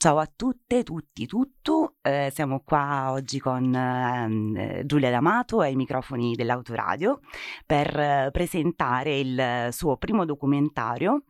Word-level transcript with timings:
Ciao 0.00 0.18
a 0.18 0.30
tutte, 0.32 0.84
tutti, 0.84 1.26
tutto. 1.26 1.96
Eh, 2.02 2.30
siamo 2.32 2.60
qua 2.60 3.10
oggi 3.10 3.40
con 3.40 3.74
eh, 3.74 4.82
Giulia 4.86 5.10
D'Amato 5.10 5.58
ai 5.58 5.74
microfoni 5.74 6.36
dell'Autoradio 6.36 7.18
per 7.66 7.98
eh, 7.98 8.28
presentare 8.30 9.18
il 9.18 9.68
suo 9.72 9.96
primo 9.96 10.24
documentario. 10.24 11.24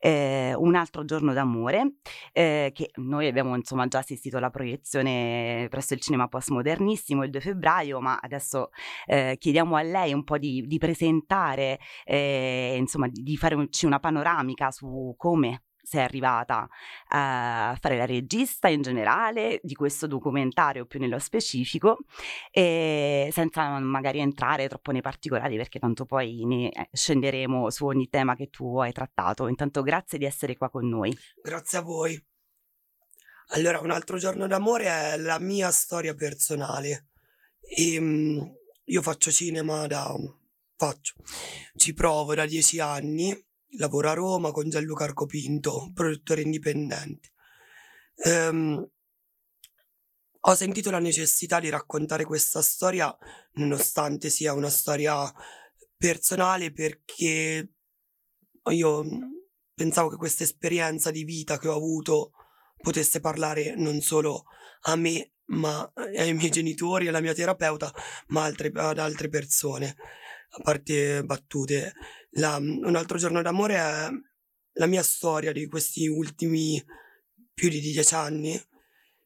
Eh, 0.00 0.52
un 0.56 0.74
altro 0.74 1.04
giorno 1.04 1.32
d'amore, 1.32 1.98
eh, 2.32 2.72
che 2.74 2.90
noi 2.96 3.28
abbiamo 3.28 3.54
insomma 3.54 3.86
già 3.86 3.98
assistito 3.98 4.36
alla 4.36 4.50
proiezione 4.50 5.68
presso 5.70 5.94
il 5.94 6.00
cinema 6.00 6.26
postmodernissimo 6.26 7.22
il 7.22 7.30
2 7.30 7.40
febbraio, 7.40 8.00
ma 8.00 8.18
adesso 8.20 8.70
eh, 9.06 9.36
chiediamo 9.38 9.76
a 9.76 9.82
lei 9.82 10.12
un 10.12 10.24
po' 10.24 10.38
di, 10.38 10.64
di 10.66 10.78
presentare, 10.78 11.78
insomma 12.04 13.06
di, 13.06 13.22
di 13.22 13.36
farci 13.36 13.86
una 13.86 14.00
panoramica 14.00 14.72
su 14.72 15.14
come 15.16 15.62
sei 15.88 16.02
arrivata 16.02 16.68
a 17.08 17.76
fare 17.80 17.96
la 17.96 18.04
regista 18.04 18.68
in 18.68 18.82
generale 18.82 19.58
di 19.62 19.74
questo 19.74 20.06
documentario 20.06 20.84
più 20.84 21.00
nello 21.00 21.18
specifico 21.18 21.98
e 22.50 23.30
senza 23.32 23.78
magari 23.78 24.18
entrare 24.18 24.68
troppo 24.68 24.92
nei 24.92 25.00
particolari 25.00 25.56
perché 25.56 25.78
tanto 25.78 26.04
poi 26.04 26.44
ne 26.44 26.70
eh, 26.70 26.90
scenderemo 26.92 27.70
su 27.70 27.86
ogni 27.86 28.08
tema 28.10 28.36
che 28.36 28.50
tu 28.50 28.78
hai 28.78 28.92
trattato. 28.92 29.48
Intanto 29.48 29.82
grazie 29.82 30.18
di 30.18 30.26
essere 30.26 30.56
qua 30.56 30.68
con 30.68 30.86
noi. 30.86 31.16
Grazie 31.42 31.78
a 31.78 31.82
voi. 31.82 32.26
Allora, 33.52 33.80
un 33.80 33.90
altro 33.90 34.18
giorno 34.18 34.46
d'amore 34.46 34.84
è 34.84 35.16
la 35.16 35.38
mia 35.38 35.70
storia 35.70 36.14
personale. 36.14 37.06
E, 37.60 37.94
ehm, 37.94 38.56
io 38.84 39.02
faccio 39.02 39.30
cinema 39.30 39.86
da... 39.86 40.14
faccio, 40.76 41.14
ci 41.76 41.94
provo 41.94 42.34
da 42.34 42.44
dieci 42.44 42.78
anni 42.78 43.47
lavoro 43.76 44.08
a 44.08 44.14
Roma 44.14 44.50
con 44.50 44.68
Gianluca 44.68 45.04
Arcopinto, 45.04 45.90
produttore 45.94 46.42
indipendente. 46.42 47.32
Um, 48.24 48.88
ho 50.40 50.54
sentito 50.54 50.90
la 50.90 50.98
necessità 50.98 51.60
di 51.60 51.68
raccontare 51.68 52.24
questa 52.24 52.62
storia, 52.62 53.14
nonostante 53.54 54.30
sia 54.30 54.54
una 54.54 54.70
storia 54.70 55.30
personale, 55.96 56.72
perché 56.72 57.72
io 58.70 59.04
pensavo 59.74 60.08
che 60.08 60.16
questa 60.16 60.44
esperienza 60.44 61.10
di 61.10 61.24
vita 61.24 61.58
che 61.58 61.68
ho 61.68 61.74
avuto 61.74 62.32
potesse 62.76 63.20
parlare 63.20 63.74
non 63.76 64.00
solo 64.00 64.44
a 64.82 64.96
me, 64.96 65.32
ma 65.46 65.90
ai 65.94 66.34
miei 66.34 66.50
genitori, 66.50 67.08
alla 67.08 67.20
mia 67.20 67.34
terapeuta, 67.34 67.92
ma 68.28 68.44
altre, 68.44 68.70
ad 68.74 68.98
altre 68.98 69.28
persone. 69.28 69.96
A 70.50 70.60
parte 70.62 71.22
battute, 71.24 71.92
la, 72.30 72.56
un 72.56 72.96
altro 72.96 73.18
giorno 73.18 73.42
d'amore 73.42 73.74
è 73.74 74.08
la 74.72 74.86
mia 74.86 75.02
storia 75.02 75.52
di 75.52 75.66
questi 75.66 76.06
ultimi 76.06 76.82
più 77.52 77.68
di 77.68 77.80
dieci 77.80 78.14
anni. 78.14 78.60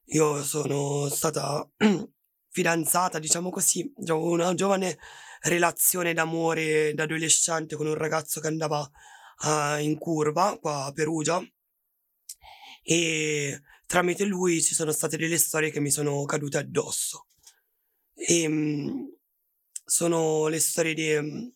Io 0.07 0.43
sono 0.43 1.09
stata 1.09 1.69
fidanzata, 2.51 3.19
diciamo 3.19 3.51
così, 3.51 3.93
una 3.97 4.55
giovane 4.55 4.99
relazione 5.43 6.13
d'amore 6.13 6.93
da 6.95 7.05
adolescente 7.05 7.77
con 7.77 7.87
un 7.87 7.95
ragazzo 7.95 8.41
che 8.41 8.47
andava 8.47 8.81
uh, 8.81 9.81
in 9.81 9.99
curva 9.99 10.57
qua 10.61 10.85
a 10.85 10.93
Perugia 10.93 11.43
e 12.83 13.61
tramite 13.87 14.25
lui 14.25 14.61
ci 14.61 14.75
sono 14.75 14.93
state 14.93 15.17
delle 15.17 15.39
storie 15.39 15.71
che 15.71 15.81
mi 15.81 15.91
sono 15.91 16.25
cadute 16.25 16.59
addosso. 16.59 17.27
E 18.15 18.47
um, 18.47 19.09
sono 19.85 20.49
le 20.49 20.61
storie 20.61 20.95
di 20.95 21.53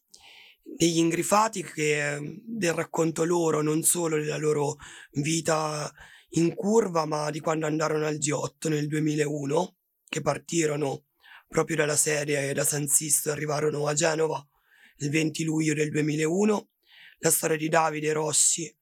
degli 0.74 0.98
ingrifati 0.98 1.62
che, 1.62 2.40
del 2.44 2.72
racconto 2.72 3.24
loro, 3.24 3.62
non 3.62 3.82
solo 3.82 4.18
della 4.18 4.36
loro 4.36 4.76
vita 5.12 5.90
in 6.30 6.54
curva, 6.54 7.06
ma 7.06 7.30
di 7.30 7.40
quando 7.40 7.66
andarono 7.66 8.06
al 8.06 8.16
G8 8.16 8.68
nel 8.68 8.88
2001, 8.88 9.76
che 10.08 10.20
partirono 10.20 11.04
proprio 11.48 11.76
dalla 11.76 11.96
serie 11.96 12.52
da 12.52 12.64
San 12.64 12.88
Sisto 12.88 13.28
e 13.28 13.32
arrivarono 13.32 13.86
a 13.86 13.94
Genova 13.94 14.44
il 14.98 15.10
20 15.10 15.44
luglio 15.44 15.74
del 15.74 15.90
2001, 15.90 16.68
la 17.18 17.30
storia 17.30 17.56
di 17.56 17.68
Davide 17.68 18.12
Rossi, 18.12 18.74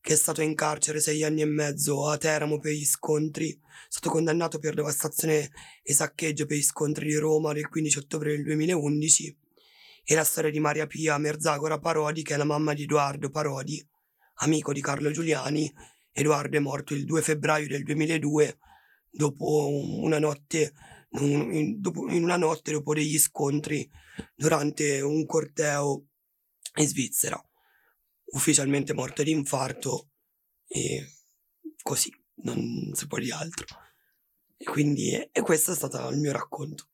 che 0.00 0.12
è 0.12 0.16
stato 0.16 0.42
in 0.42 0.54
carcere 0.54 1.00
sei 1.00 1.24
anni 1.24 1.42
e 1.42 1.46
mezzo 1.46 2.08
a 2.08 2.16
Teramo 2.16 2.58
per 2.58 2.72
gli 2.72 2.84
scontri, 2.84 3.50
è 3.52 3.58
stato 3.88 4.10
condannato 4.10 4.58
per 4.58 4.74
devastazione 4.74 5.50
e 5.82 5.92
saccheggio 5.92 6.46
per 6.46 6.56
gli 6.56 6.62
scontri 6.62 7.06
di 7.06 7.16
Roma 7.16 7.52
del 7.52 7.68
15 7.68 7.98
ottobre 7.98 8.30
del 8.32 8.44
2011, 8.44 9.36
e 10.10 10.14
la 10.14 10.24
storia 10.24 10.50
di 10.50 10.58
Maria 10.58 10.86
Pia 10.86 11.18
Merzagora 11.18 11.78
Parodi, 11.78 12.22
che 12.22 12.32
è 12.32 12.36
la 12.38 12.44
mamma 12.44 12.72
di 12.72 12.84
Edoardo 12.84 13.28
Parodi, 13.28 13.86
amico 14.36 14.72
di 14.72 14.80
Carlo 14.80 15.10
Giuliani. 15.10 15.70
Edoardo 16.12 16.56
è 16.56 16.60
morto 16.60 16.94
il 16.94 17.04
2 17.04 17.20
febbraio 17.20 17.68
del 17.68 17.82
2002 17.82 18.58
dopo 19.10 19.68
una 20.00 20.18
notte, 20.18 20.72
in, 21.20 21.80
una 22.10 22.36
notte 22.36 22.72
dopo 22.72 22.94
degli 22.94 23.18
scontri 23.18 23.86
durante 24.34 25.00
un 25.02 25.26
corteo 25.26 26.06
in 26.76 26.88
Svizzera. 26.88 27.42
Ufficialmente 28.32 28.92
morto 28.92 29.22
di 29.22 29.30
infarto 29.30 30.10
e 30.66 31.06
così, 31.82 32.12
non 32.42 32.90
si 32.92 33.06
può 33.06 33.18
dire 33.18 33.34
altro. 33.34 33.66
E 34.56 34.64
quindi 34.64 35.10
e 35.12 35.40
questo 35.40 35.72
è 35.72 35.74
stato 35.74 36.08
il 36.08 36.18
mio 36.18 36.32
racconto. 36.32 36.88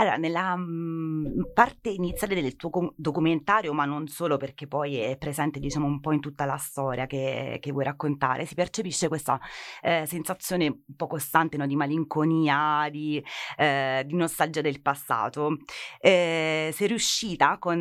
Allora, 0.00 0.16
nella 0.16 0.56
mh, 0.56 1.50
parte 1.52 1.90
iniziale 1.90 2.40
del 2.40 2.56
tuo 2.56 2.94
documentario, 2.96 3.74
ma 3.74 3.84
non 3.84 4.08
solo 4.08 4.38
perché 4.38 4.66
poi 4.66 4.96
è 4.96 5.18
presente, 5.18 5.60
diciamo, 5.60 5.84
un 5.84 6.00
po' 6.00 6.12
in 6.12 6.20
tutta 6.20 6.46
la 6.46 6.56
storia 6.56 7.04
che, 7.04 7.58
che 7.60 7.70
vuoi 7.70 7.84
raccontare, 7.84 8.46
si 8.46 8.54
percepisce 8.54 9.08
questa 9.08 9.38
eh, 9.82 10.06
sensazione 10.06 10.68
un 10.68 10.96
po' 10.96 11.06
costante 11.06 11.58
no, 11.58 11.66
di 11.66 11.76
malinconia, 11.76 12.88
di, 12.90 13.22
eh, 13.58 14.02
di, 14.06 14.14
nostalgia 14.14 14.62
del 14.62 14.80
passato. 14.80 15.58
Eh, 16.00 16.70
sei 16.72 16.86
riuscita 16.86 17.58
con, 17.58 17.80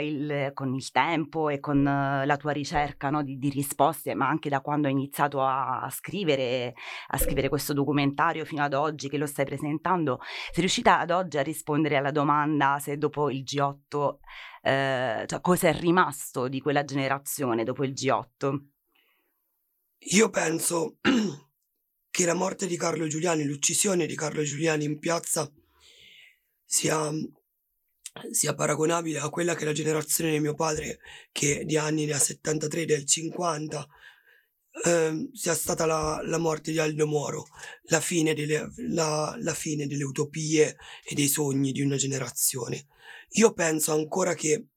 il, 0.00 0.52
con, 0.54 0.74
il, 0.74 0.90
tempo 0.90 1.50
e 1.50 1.60
con 1.60 1.82
la 1.82 2.36
tua 2.38 2.52
ricerca 2.52 3.10
no, 3.10 3.22
di, 3.22 3.36
di, 3.36 3.50
risposte, 3.50 4.14
ma 4.14 4.26
anche 4.26 4.48
da 4.48 4.62
quando 4.62 4.86
hai 4.86 4.94
iniziato 4.94 5.42
a, 5.42 5.82
a, 5.82 5.90
scrivere, 5.90 6.72
a 7.08 7.18
scrivere 7.18 7.50
questo 7.50 7.74
documentario 7.74 8.46
fino 8.46 8.62
ad 8.62 8.72
oggi 8.72 9.10
che 9.10 9.18
lo 9.18 9.26
stai 9.26 9.44
presentando, 9.44 10.18
sei 10.22 10.60
riuscita 10.60 10.98
ad 10.98 11.10
oggi 11.10 11.36
a 11.36 11.42
rispondere 11.42 11.56
rispondere 11.58 11.96
alla 11.96 12.12
domanda 12.12 12.78
se 12.80 12.96
dopo 12.96 13.30
il 13.30 13.42
G8, 13.42 14.18
eh, 14.62 15.24
cioè 15.26 15.40
cosa 15.40 15.68
è 15.68 15.74
rimasto 15.74 16.46
di 16.46 16.60
quella 16.60 16.84
generazione 16.84 17.64
dopo 17.64 17.84
il 17.84 17.92
G8? 17.92 18.58
Io 20.12 20.30
penso 20.30 20.98
che 22.10 22.24
la 22.24 22.34
morte 22.34 22.68
di 22.68 22.76
Carlo 22.76 23.08
Giuliani, 23.08 23.44
l'uccisione 23.44 24.06
di 24.06 24.14
Carlo 24.14 24.44
Giuliani 24.44 24.84
in 24.84 25.00
piazza 25.00 25.50
sia, 26.64 27.10
sia 28.30 28.54
paragonabile 28.54 29.18
a 29.18 29.28
quella 29.28 29.56
che 29.56 29.64
la 29.64 29.72
generazione 29.72 30.30
di 30.30 30.40
mio 30.40 30.54
padre, 30.54 31.00
che 31.32 31.64
di 31.64 31.76
anni 31.76 32.04
ne 32.04 32.12
ha 32.12 32.18
73 32.18 32.84
del 32.84 33.04
50, 33.04 33.88
eh, 34.84 35.28
sia 35.32 35.54
stata 35.54 35.86
la, 35.86 36.20
la, 36.24 36.38
morte 36.38 36.70
di 36.70 36.78
Aldo 36.78 37.06
Moro, 37.06 37.46
la 37.84 38.00
fine, 38.00 38.34
delle, 38.34 38.70
la, 38.88 39.34
la 39.40 39.54
fine 39.54 39.86
delle 39.86 40.04
utopie 40.04 40.76
e 41.04 41.14
dei 41.14 41.28
sogni 41.28 41.72
di 41.72 41.82
una 41.82 41.96
generazione. 41.96 42.86
Io 43.32 43.52
penso 43.52 43.92
ancora 43.92 44.34
che, 44.34 44.68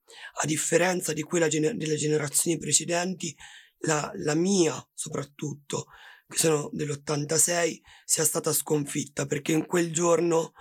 a 0.41 0.45
differenza 0.45 1.13
di 1.13 1.21
quella 1.21 1.47
gener- 1.47 1.75
delle 1.75 1.95
generazioni 1.95 2.57
precedenti, 2.57 3.35
la, 3.79 4.11
la 4.15 4.35
mia 4.35 4.75
soprattutto, 4.93 5.85
che 6.27 6.37
sono 6.37 6.69
dell'86, 6.71 7.79
sia 8.05 8.23
stata 8.23 8.53
sconfitta 8.53 9.25
perché 9.25 9.51
in 9.51 9.65
quel 9.65 9.91
giorno 9.91 10.53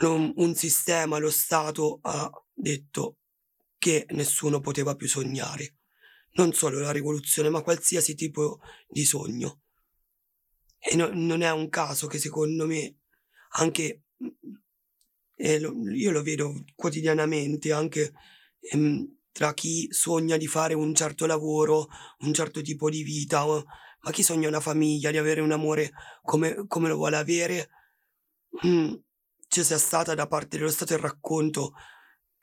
un, 0.00 0.32
un 0.36 0.54
sistema, 0.54 1.18
lo 1.18 1.30
Stato 1.30 1.98
ha 2.02 2.30
detto 2.52 3.18
che 3.78 4.06
nessuno 4.10 4.60
poteva 4.60 4.94
più 4.94 5.08
sognare 5.08 5.77
non 6.32 6.52
solo 6.52 6.78
la 6.78 6.90
rivoluzione, 6.92 7.48
ma 7.48 7.62
qualsiasi 7.62 8.14
tipo 8.14 8.60
di 8.88 9.04
sogno. 9.04 9.60
E 10.78 10.94
no, 10.96 11.10
non 11.12 11.42
è 11.42 11.50
un 11.50 11.68
caso 11.68 12.06
che 12.06 12.18
secondo 12.18 12.66
me 12.66 12.96
anche 13.52 14.02
eh, 15.34 15.60
lo, 15.60 15.72
io 15.90 16.10
lo 16.10 16.22
vedo 16.22 16.64
quotidianamente 16.74 17.72
anche 17.72 18.12
ehm, 18.60 19.16
tra 19.32 19.54
chi 19.54 19.86
sogna 19.90 20.36
di 20.36 20.46
fare 20.46 20.74
un 20.74 20.94
certo 20.94 21.26
lavoro, 21.26 21.88
un 22.20 22.32
certo 22.34 22.60
tipo 22.60 22.90
di 22.90 23.02
vita, 23.02 23.44
ma 23.46 24.10
chi 24.10 24.22
sogna 24.22 24.48
una 24.48 24.60
famiglia, 24.60 25.10
di 25.10 25.16
avere 25.16 25.40
un 25.40 25.52
amore 25.52 25.92
come, 26.22 26.64
come 26.66 26.88
lo 26.88 26.96
vuole 26.96 27.16
avere, 27.16 27.70
mm, 28.66 28.94
ci 29.48 29.62
sia 29.64 29.78
stata 29.78 30.14
da 30.14 30.26
parte 30.26 30.56
dello 30.56 30.70
Stato 30.70 30.94
il 30.94 30.98
racconto 31.00 31.72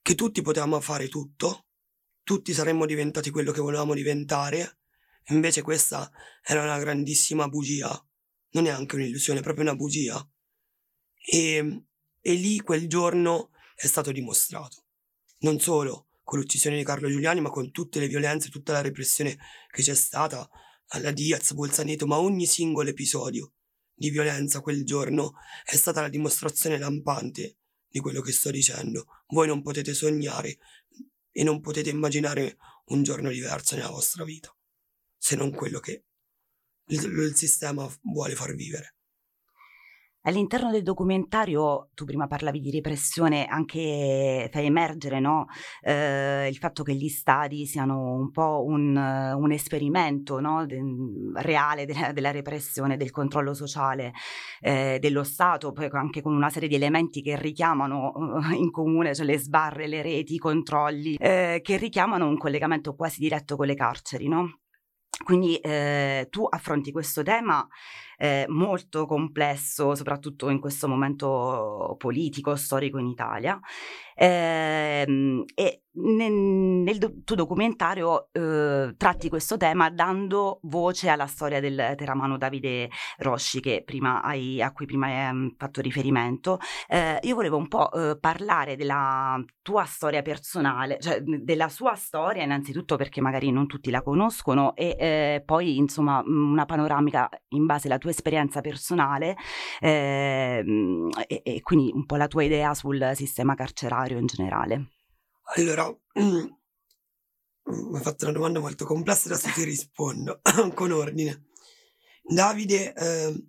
che 0.01 0.15
tutti 0.15 0.41
potevamo 0.41 0.79
fare 0.79 1.07
tutto, 1.09 1.64
tutti 2.25 2.53
saremmo 2.53 2.87
diventati 2.87 3.29
quello 3.29 3.51
che 3.51 3.61
volevamo 3.61 3.93
diventare, 3.93 4.79
invece 5.27 5.61
questa 5.61 6.11
era 6.43 6.63
una 6.63 6.79
grandissima 6.79 7.47
bugia, 7.47 8.03
non 8.53 8.65
è 8.65 8.71
anche 8.71 8.95
un'illusione, 8.95 9.39
è 9.39 9.43
proprio 9.43 9.65
una 9.65 9.75
bugia. 9.75 10.27
E, 11.13 11.83
e 12.19 12.33
lì 12.33 12.59
quel 12.61 12.89
giorno 12.89 13.51
è 13.75 13.85
stato 13.85 14.11
dimostrato, 14.11 14.85
non 15.41 15.59
solo 15.59 16.07
con 16.23 16.39
l'uccisione 16.39 16.77
di 16.77 16.83
Carlo 16.83 17.09
Giuliani, 17.09 17.41
ma 17.41 17.49
con 17.49 17.69
tutte 17.69 17.99
le 17.99 18.07
violenze, 18.07 18.49
tutta 18.49 18.73
la 18.73 18.81
repressione 18.81 19.37
che 19.69 19.83
c'è 19.83 19.93
stata 19.93 20.49
alla 20.87 21.11
Diaz, 21.11 21.53
Bolzaneto, 21.53 22.07
ma 22.07 22.17
ogni 22.17 22.47
singolo 22.47 22.89
episodio 22.89 23.53
di 23.93 24.09
violenza 24.09 24.61
quel 24.61 24.83
giorno 24.83 25.33
è 25.63 25.75
stata 25.75 26.01
la 26.01 26.09
dimostrazione 26.09 26.79
lampante 26.79 27.57
di 27.87 27.99
quello 27.99 28.21
che 28.21 28.31
sto 28.31 28.49
dicendo. 28.49 29.05
Voi 29.27 29.45
non 29.47 29.61
potete 29.61 29.93
sognare 29.93 30.57
e 31.37 31.43
non 31.43 31.59
potete 31.59 31.89
immaginare 31.89 32.55
un 32.85 33.03
giorno 33.03 33.29
diverso 33.29 33.75
nella 33.75 33.89
vostra 33.89 34.23
vita, 34.23 34.55
se 35.17 35.35
non 35.35 35.51
quello 35.51 35.81
che 35.81 36.05
il, 36.91 37.03
il 37.03 37.35
sistema 37.35 37.85
vuole 38.03 38.35
far 38.35 38.55
vivere. 38.55 38.95
All'interno 40.27 40.71
del 40.71 40.81
documentario, 40.81 41.89
tu 41.93 42.03
prima 42.03 42.25
parlavi 42.25 42.59
di 42.59 42.71
repressione, 42.71 43.45
anche 43.45 44.49
fai 44.51 44.65
emergere 44.65 45.19
no? 45.19 45.45
eh, 45.81 46.47
il 46.49 46.57
fatto 46.57 46.81
che 46.81 46.95
gli 46.95 47.09
stadi 47.09 47.67
siano 47.67 48.13
un 48.13 48.31
po' 48.31 48.63
un, 48.65 48.95
un 48.95 49.51
esperimento 49.51 50.39
no? 50.39 50.65
De, 50.65 50.81
reale 51.35 51.85
della, 51.85 52.11
della, 52.11 52.31
repressione, 52.31 52.97
del 52.97 53.11
controllo 53.11 53.53
sociale 53.53 54.13
eh, 54.61 54.97
dello 54.99 55.23
Stato, 55.23 55.71
poi 55.73 55.89
anche 55.91 56.23
con 56.23 56.33
una 56.33 56.49
serie 56.49 56.69
di 56.69 56.75
elementi 56.75 57.21
che 57.21 57.39
richiamano 57.39 58.11
uh, 58.15 58.51
in 58.51 58.71
comune, 58.71 59.13
cioè 59.13 59.27
le 59.27 59.37
sbarre, 59.37 59.85
le 59.85 60.01
reti, 60.01 60.33
i 60.33 60.39
controlli, 60.39 61.17
eh, 61.17 61.59
che 61.61 61.77
richiamano 61.77 62.27
un 62.27 62.37
collegamento 62.37 62.95
quasi 62.95 63.19
diretto 63.19 63.55
con 63.55 63.67
le 63.67 63.75
carceri. 63.75 64.27
No? 64.27 64.61
Quindi 65.23 65.57
eh, 65.57 66.27
tu 66.29 66.45
affronti 66.49 66.91
questo 66.91 67.23
tema 67.23 67.65
eh, 68.17 68.45
molto 68.49 69.05
complesso, 69.05 69.95
soprattutto 69.95 70.49
in 70.49 70.59
questo 70.59 70.87
momento 70.87 71.95
politico, 71.97 72.55
storico 72.55 72.97
in 72.97 73.07
Italia. 73.07 73.59
Eh, 74.17 75.43
e 75.53 75.81
nel, 75.95 76.31
nel 76.31 77.21
tuo 77.23 77.35
documentario 77.35 78.29
eh, 78.31 78.93
tratti 78.97 79.29
questo 79.29 79.57
tema 79.57 79.89
dando 79.89 80.59
voce 80.63 81.09
alla 81.09 81.27
storia 81.27 81.59
del 81.59 81.93
teramano 81.95 82.37
Davide 82.37 82.89
Rosci 83.17 83.61
hai, 84.21 84.61
a 84.61 84.71
cui 84.71 84.85
prima 84.85 85.07
hai 85.07 85.29
um, 85.29 85.55
fatto 85.57 85.81
riferimento. 85.81 86.59
Eh, 86.87 87.19
io 87.21 87.35
volevo 87.35 87.57
un 87.57 87.67
po' 87.67 87.91
eh, 87.91 88.17
parlare 88.19 88.75
della 88.75 89.41
tua 89.61 89.85
storia 89.85 90.21
personale, 90.21 90.97
cioè 90.99 91.21
della 91.21 91.69
sua 91.69 91.95
storia 91.95 92.43
innanzitutto 92.43 92.95
perché 92.95 93.21
magari 93.21 93.51
non 93.51 93.67
tutti 93.67 93.89
la 93.89 94.01
conoscono 94.01 94.75
e 94.75 94.95
eh, 94.99 95.43
poi 95.45 95.77
insomma 95.77 96.21
una 96.25 96.65
panoramica 96.65 97.29
in 97.49 97.65
base 97.65 97.87
alla 97.87 97.97
tua 97.97 98.04
esperienza 98.09 98.61
personale 98.61 99.35
ehm, 99.79 101.09
e, 101.27 101.41
e 101.43 101.61
quindi 101.61 101.91
un 101.93 102.05
po' 102.05 102.15
la 102.15 102.27
tua 102.27 102.43
idea 102.43 102.73
sul 102.73 103.11
sistema 103.15 103.55
carcerario 103.55 104.17
in 104.17 104.25
generale. 104.25 104.89
Allora, 105.55 105.95
mi 106.13 107.97
hai 107.97 108.01
fatto 108.01 108.25
una 108.25 108.33
domanda 108.33 108.59
molto 108.59 108.85
complessa, 108.85 109.29
adesso 109.29 109.49
ti 109.53 109.63
rispondo 109.63 110.41
con 110.73 110.91
ordine. 110.91 111.47
Davide 112.21 112.93
eh, 112.93 113.45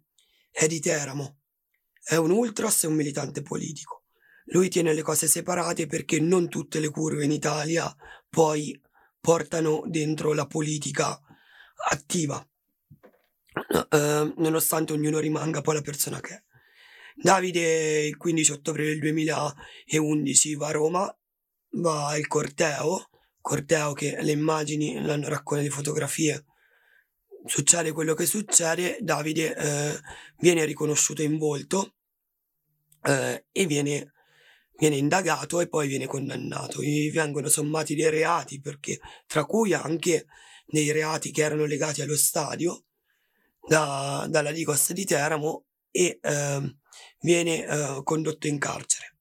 è 0.50 0.66
di 0.66 0.80
Teramo, 0.80 1.38
è 2.02 2.16
un 2.16 2.30
ultras 2.30 2.84
e 2.84 2.86
un 2.86 2.94
militante 2.94 3.42
politico. 3.42 4.04
Lui 4.50 4.68
tiene 4.68 4.92
le 4.92 5.02
cose 5.02 5.26
separate 5.26 5.86
perché 5.86 6.20
non 6.20 6.48
tutte 6.48 6.78
le 6.78 6.90
curve 6.90 7.24
in 7.24 7.32
Italia 7.32 7.92
poi 8.28 8.78
portano 9.20 9.82
dentro 9.86 10.32
la 10.32 10.46
politica 10.46 11.20
attiva, 11.90 12.46
eh, 13.68 14.32
nonostante 14.36 14.92
ognuno 14.92 15.18
rimanga 15.18 15.60
poi 15.60 15.74
la 15.74 15.82
persona 15.82 16.20
che 16.20 16.34
è. 16.34 16.42
Davide 17.14 18.06
il 18.06 18.16
15 18.16 18.52
ottobre 18.52 18.84
del 18.84 18.98
2011 18.98 20.54
va 20.56 20.68
a 20.68 20.72
Roma 20.72 21.18
va 21.78 22.16
il 22.16 22.26
corteo, 22.26 23.08
corteo 23.40 23.92
che 23.92 24.18
le 24.20 24.32
immagini 24.32 25.00
l'hanno 25.00 25.28
raccontato 25.28 25.68
le 25.68 25.74
fotografie. 25.74 26.44
Succede 27.44 27.92
quello 27.92 28.14
che 28.14 28.26
succede, 28.26 28.98
Davide 29.00 29.54
eh, 29.54 30.00
viene 30.38 30.64
riconosciuto 30.64 31.22
in 31.22 31.38
volto 31.38 31.94
eh, 33.02 33.46
e 33.52 33.66
viene, 33.66 34.12
viene, 34.78 34.96
indagato 34.96 35.60
e 35.60 35.68
poi 35.68 35.86
viene 35.86 36.06
condannato. 36.06 36.82
Gli 36.82 37.10
vengono 37.12 37.48
sommati 37.48 37.94
dei 37.94 38.10
reati, 38.10 38.60
perché, 38.60 38.98
tra 39.26 39.44
cui 39.44 39.72
anche 39.74 40.26
dei 40.66 40.90
reati 40.90 41.30
che 41.30 41.42
erano 41.42 41.66
legati 41.66 42.02
allo 42.02 42.16
stadio 42.16 42.85
da, 43.66 44.26
dalla 44.28 44.50
Ligos 44.50 44.92
di 44.92 45.04
Teramo 45.04 45.66
e 45.90 46.18
eh, 46.20 46.76
viene 47.20 47.66
eh, 47.66 48.00
condotto 48.04 48.46
in 48.46 48.58
carcere. 48.58 49.18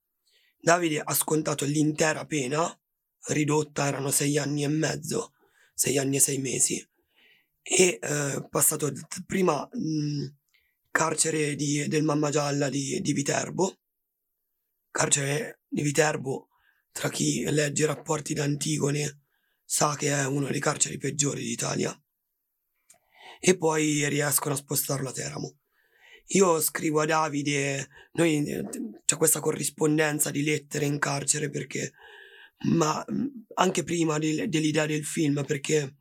Davide 0.57 1.01
ha 1.03 1.13
scontato 1.13 1.65
l'intera 1.65 2.25
pena, 2.25 2.79
ridotta 3.27 3.87
erano 3.87 4.11
sei 4.11 4.37
anni 4.37 4.63
e 4.63 4.67
mezzo, 4.67 5.33
sei 5.73 5.97
anni 5.97 6.17
e 6.17 6.19
sei 6.19 6.37
mesi, 6.39 6.89
e 7.61 7.99
eh, 8.01 8.47
passato 8.49 8.91
prima 9.25 9.67
mh, 9.71 10.25
carcere 10.91 11.55
di, 11.55 11.87
del 11.87 12.03
Mamma 12.03 12.29
Gialla 12.29 12.69
di, 12.69 12.99
di 13.01 13.13
Viterbo, 13.13 13.79
carcere 14.91 15.61
di 15.67 15.81
Viterbo, 15.81 16.49
tra 16.91 17.09
chi 17.09 17.43
legge 17.49 17.83
i 17.83 17.87
rapporti 17.87 18.33
d'Antigone, 18.33 19.21
sa 19.63 19.95
che 19.95 20.09
è 20.09 20.25
uno 20.25 20.47
dei 20.47 20.59
carceri 20.59 20.97
peggiori 20.97 21.43
d'Italia, 21.43 21.99
e 23.47 23.57
poi 23.59 24.09
riescono 24.09 24.55
a 24.55 24.57
spostarlo 24.57 25.09
a 25.09 25.11
Teramo. 25.11 25.57
Io 26.29 26.59
scrivo 26.59 27.01
a 27.01 27.05
Davide, 27.05 27.89
noi 28.13 28.43
c'è 29.05 29.17
questa 29.17 29.39
corrispondenza 29.39 30.31
di 30.31 30.43
lettere 30.43 30.85
in 30.85 30.97
carcere 30.97 31.51
perché, 31.51 31.91
ma 32.69 33.05
anche 33.53 33.83
prima 33.83 34.17
di, 34.17 34.49
dell'idea 34.49 34.87
del 34.87 35.05
film, 35.05 35.43
perché 35.45 35.97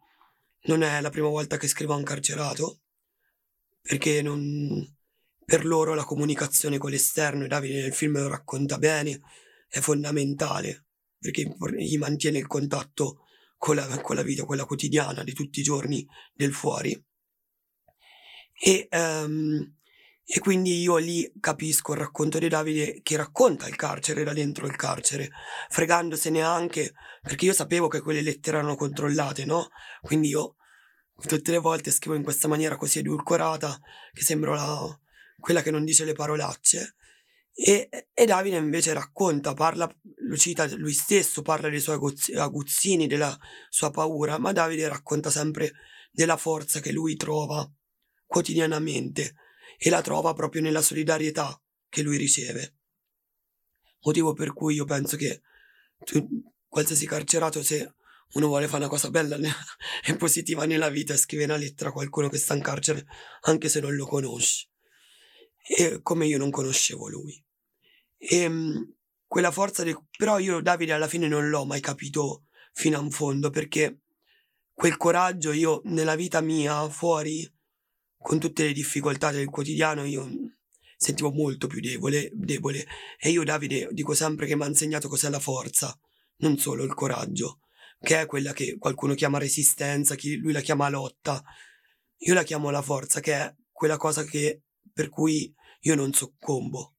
non 0.62 0.80
è 0.80 0.98
la 1.02 1.10
prima 1.10 1.28
volta 1.28 1.58
che 1.58 1.68
scrivo 1.68 1.92
a 1.92 1.96
un 1.96 2.02
carcerato, 2.02 2.80
perché 3.82 4.22
non, 4.22 4.96
per 5.44 5.66
loro 5.66 5.92
la 5.92 6.04
comunicazione 6.04 6.78
con 6.78 6.92
l'esterno, 6.92 7.44
e 7.44 7.48
Davide 7.48 7.82
nel 7.82 7.92
film 7.92 8.18
lo 8.18 8.28
racconta 8.28 8.78
bene, 8.78 9.20
è 9.68 9.80
fondamentale, 9.80 10.86
perché 11.18 11.54
gli 11.76 11.98
mantiene 11.98 12.38
il 12.38 12.46
contatto 12.46 13.26
con 13.58 13.76
la, 13.76 14.00
con 14.00 14.16
la 14.16 14.22
vita, 14.22 14.46
quella 14.46 14.64
quotidiana 14.64 15.22
di 15.22 15.34
tutti 15.34 15.60
i 15.60 15.62
giorni 15.62 16.06
del 16.32 16.54
fuori. 16.54 16.98
E 18.58 18.88
um, 18.90 19.74
e 20.26 20.40
quindi 20.40 20.80
io 20.80 20.96
lì 20.96 21.30
capisco 21.38 21.92
il 21.92 21.98
racconto 21.98 22.38
di 22.38 22.48
Davide 22.48 23.00
che 23.02 23.16
racconta 23.16 23.68
il 23.68 23.76
carcere 23.76 24.24
da 24.24 24.32
dentro 24.32 24.66
il 24.66 24.74
carcere, 24.74 25.30
fregandosene 25.68 26.40
anche, 26.40 26.94
perché 27.20 27.44
io 27.44 27.52
sapevo 27.52 27.88
che 27.88 28.00
quelle 28.00 28.22
lettere 28.22 28.56
erano 28.56 28.74
controllate, 28.74 29.44
no? 29.44 29.68
Quindi 30.00 30.28
io 30.28 30.56
tutte 31.28 31.50
le 31.50 31.58
volte 31.58 31.90
scrivo 31.90 32.16
in 32.16 32.22
questa 32.22 32.48
maniera 32.48 32.76
così 32.76 33.00
edulcorata, 33.00 33.78
che 34.14 34.22
sembro 34.22 34.54
la, 34.54 34.98
quella 35.38 35.60
che 35.60 35.70
non 35.70 35.84
dice 35.84 36.06
le 36.06 36.14
parolacce. 36.14 36.94
E, 37.52 37.88
e, 38.12 38.24
Davide 38.24 38.56
invece 38.56 38.94
racconta, 38.94 39.52
parla, 39.52 39.88
lo 40.26 40.36
cita 40.38 40.66
lui 40.74 40.94
stesso, 40.94 41.42
parla 41.42 41.68
dei 41.68 41.80
suoi 41.80 41.98
aguzzini, 42.34 43.06
della 43.06 43.36
sua 43.68 43.90
paura, 43.90 44.38
ma 44.38 44.52
Davide 44.52 44.88
racconta 44.88 45.30
sempre 45.30 45.72
della 46.10 46.38
forza 46.38 46.80
che 46.80 46.92
lui 46.92 47.14
trova 47.14 47.70
quotidianamente 48.34 49.36
e 49.78 49.90
la 49.90 50.02
trova 50.02 50.32
proprio 50.32 50.60
nella 50.60 50.82
solidarietà 50.82 51.56
che 51.88 52.02
lui 52.02 52.16
riceve. 52.16 52.78
Motivo 54.02 54.32
per 54.32 54.52
cui 54.52 54.74
io 54.74 54.84
penso 54.84 55.16
che 55.16 55.40
tu, 56.04 56.26
qualsiasi 56.66 57.06
carcerato, 57.06 57.62
se 57.62 57.94
uno 58.32 58.48
vuole 58.48 58.66
fare 58.66 58.78
una 58.78 58.88
cosa 58.88 59.08
bella 59.08 59.38
e 60.04 60.16
positiva 60.18 60.64
nella 60.64 60.88
vita, 60.88 61.16
scrive 61.16 61.44
una 61.44 61.54
lettera 61.54 61.90
a 61.90 61.92
qualcuno 61.92 62.28
che 62.28 62.38
sta 62.38 62.56
in 62.56 62.62
carcere, 62.62 63.06
anche 63.42 63.68
se 63.68 63.78
non 63.78 63.94
lo 63.94 64.04
conosce. 64.04 64.68
E 65.64 66.00
come 66.02 66.26
io 66.26 66.36
non 66.36 66.50
conoscevo 66.50 67.08
lui. 67.08 67.40
E 68.16 68.36
ehm, 68.36 68.96
quella 69.28 69.52
forza, 69.52 69.84
di... 69.84 69.96
però 70.18 70.40
io 70.40 70.60
Davide 70.60 70.92
alla 70.92 71.06
fine 71.06 71.28
non 71.28 71.48
l'ho 71.48 71.64
mai 71.64 71.80
capito 71.80 72.46
fino 72.72 72.98
a 72.98 73.10
fondo 73.10 73.50
perché 73.50 74.00
quel 74.72 74.96
coraggio 74.96 75.52
io 75.52 75.82
nella 75.84 76.16
vita 76.16 76.40
mia 76.40 76.88
fuori 76.88 77.48
con 78.24 78.40
tutte 78.40 78.64
le 78.64 78.72
difficoltà 78.72 79.30
del 79.30 79.50
quotidiano 79.50 80.02
io 80.04 80.26
sentivo 80.96 81.30
molto 81.30 81.66
più 81.66 81.80
debole, 81.80 82.30
debole. 82.32 82.86
E 83.18 83.28
io 83.28 83.44
Davide 83.44 83.88
dico 83.90 84.14
sempre 84.14 84.46
che 84.46 84.56
mi 84.56 84.62
ha 84.62 84.66
insegnato 84.66 85.08
cos'è 85.08 85.28
la 85.28 85.38
forza, 85.38 85.94
non 86.36 86.56
solo 86.56 86.84
il 86.84 86.94
coraggio, 86.94 87.60
che 88.00 88.22
è 88.22 88.24
quella 88.24 88.54
che 88.54 88.78
qualcuno 88.78 89.12
chiama 89.12 89.36
resistenza, 89.36 90.16
lui 90.40 90.52
la 90.52 90.62
chiama 90.62 90.88
lotta. 90.88 91.44
Io 92.20 92.32
la 92.32 92.44
chiamo 92.44 92.70
la 92.70 92.80
forza, 92.80 93.20
che 93.20 93.34
è 93.34 93.54
quella 93.70 93.98
cosa 93.98 94.24
che, 94.24 94.62
per 94.90 95.10
cui 95.10 95.54
io 95.80 95.94
non 95.94 96.14
soccombo, 96.14 96.94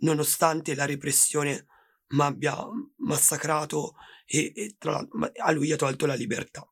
nonostante 0.00 0.74
la 0.74 0.84
repressione 0.84 1.68
mi 2.08 2.20
abbia 2.20 2.54
massacrato 2.96 3.94
e, 4.26 4.52
e 4.54 4.74
tra, 4.76 5.02
a 5.42 5.50
lui 5.52 5.72
ha 5.72 5.76
tolto 5.76 6.04
la 6.04 6.14
libertà. 6.14 6.70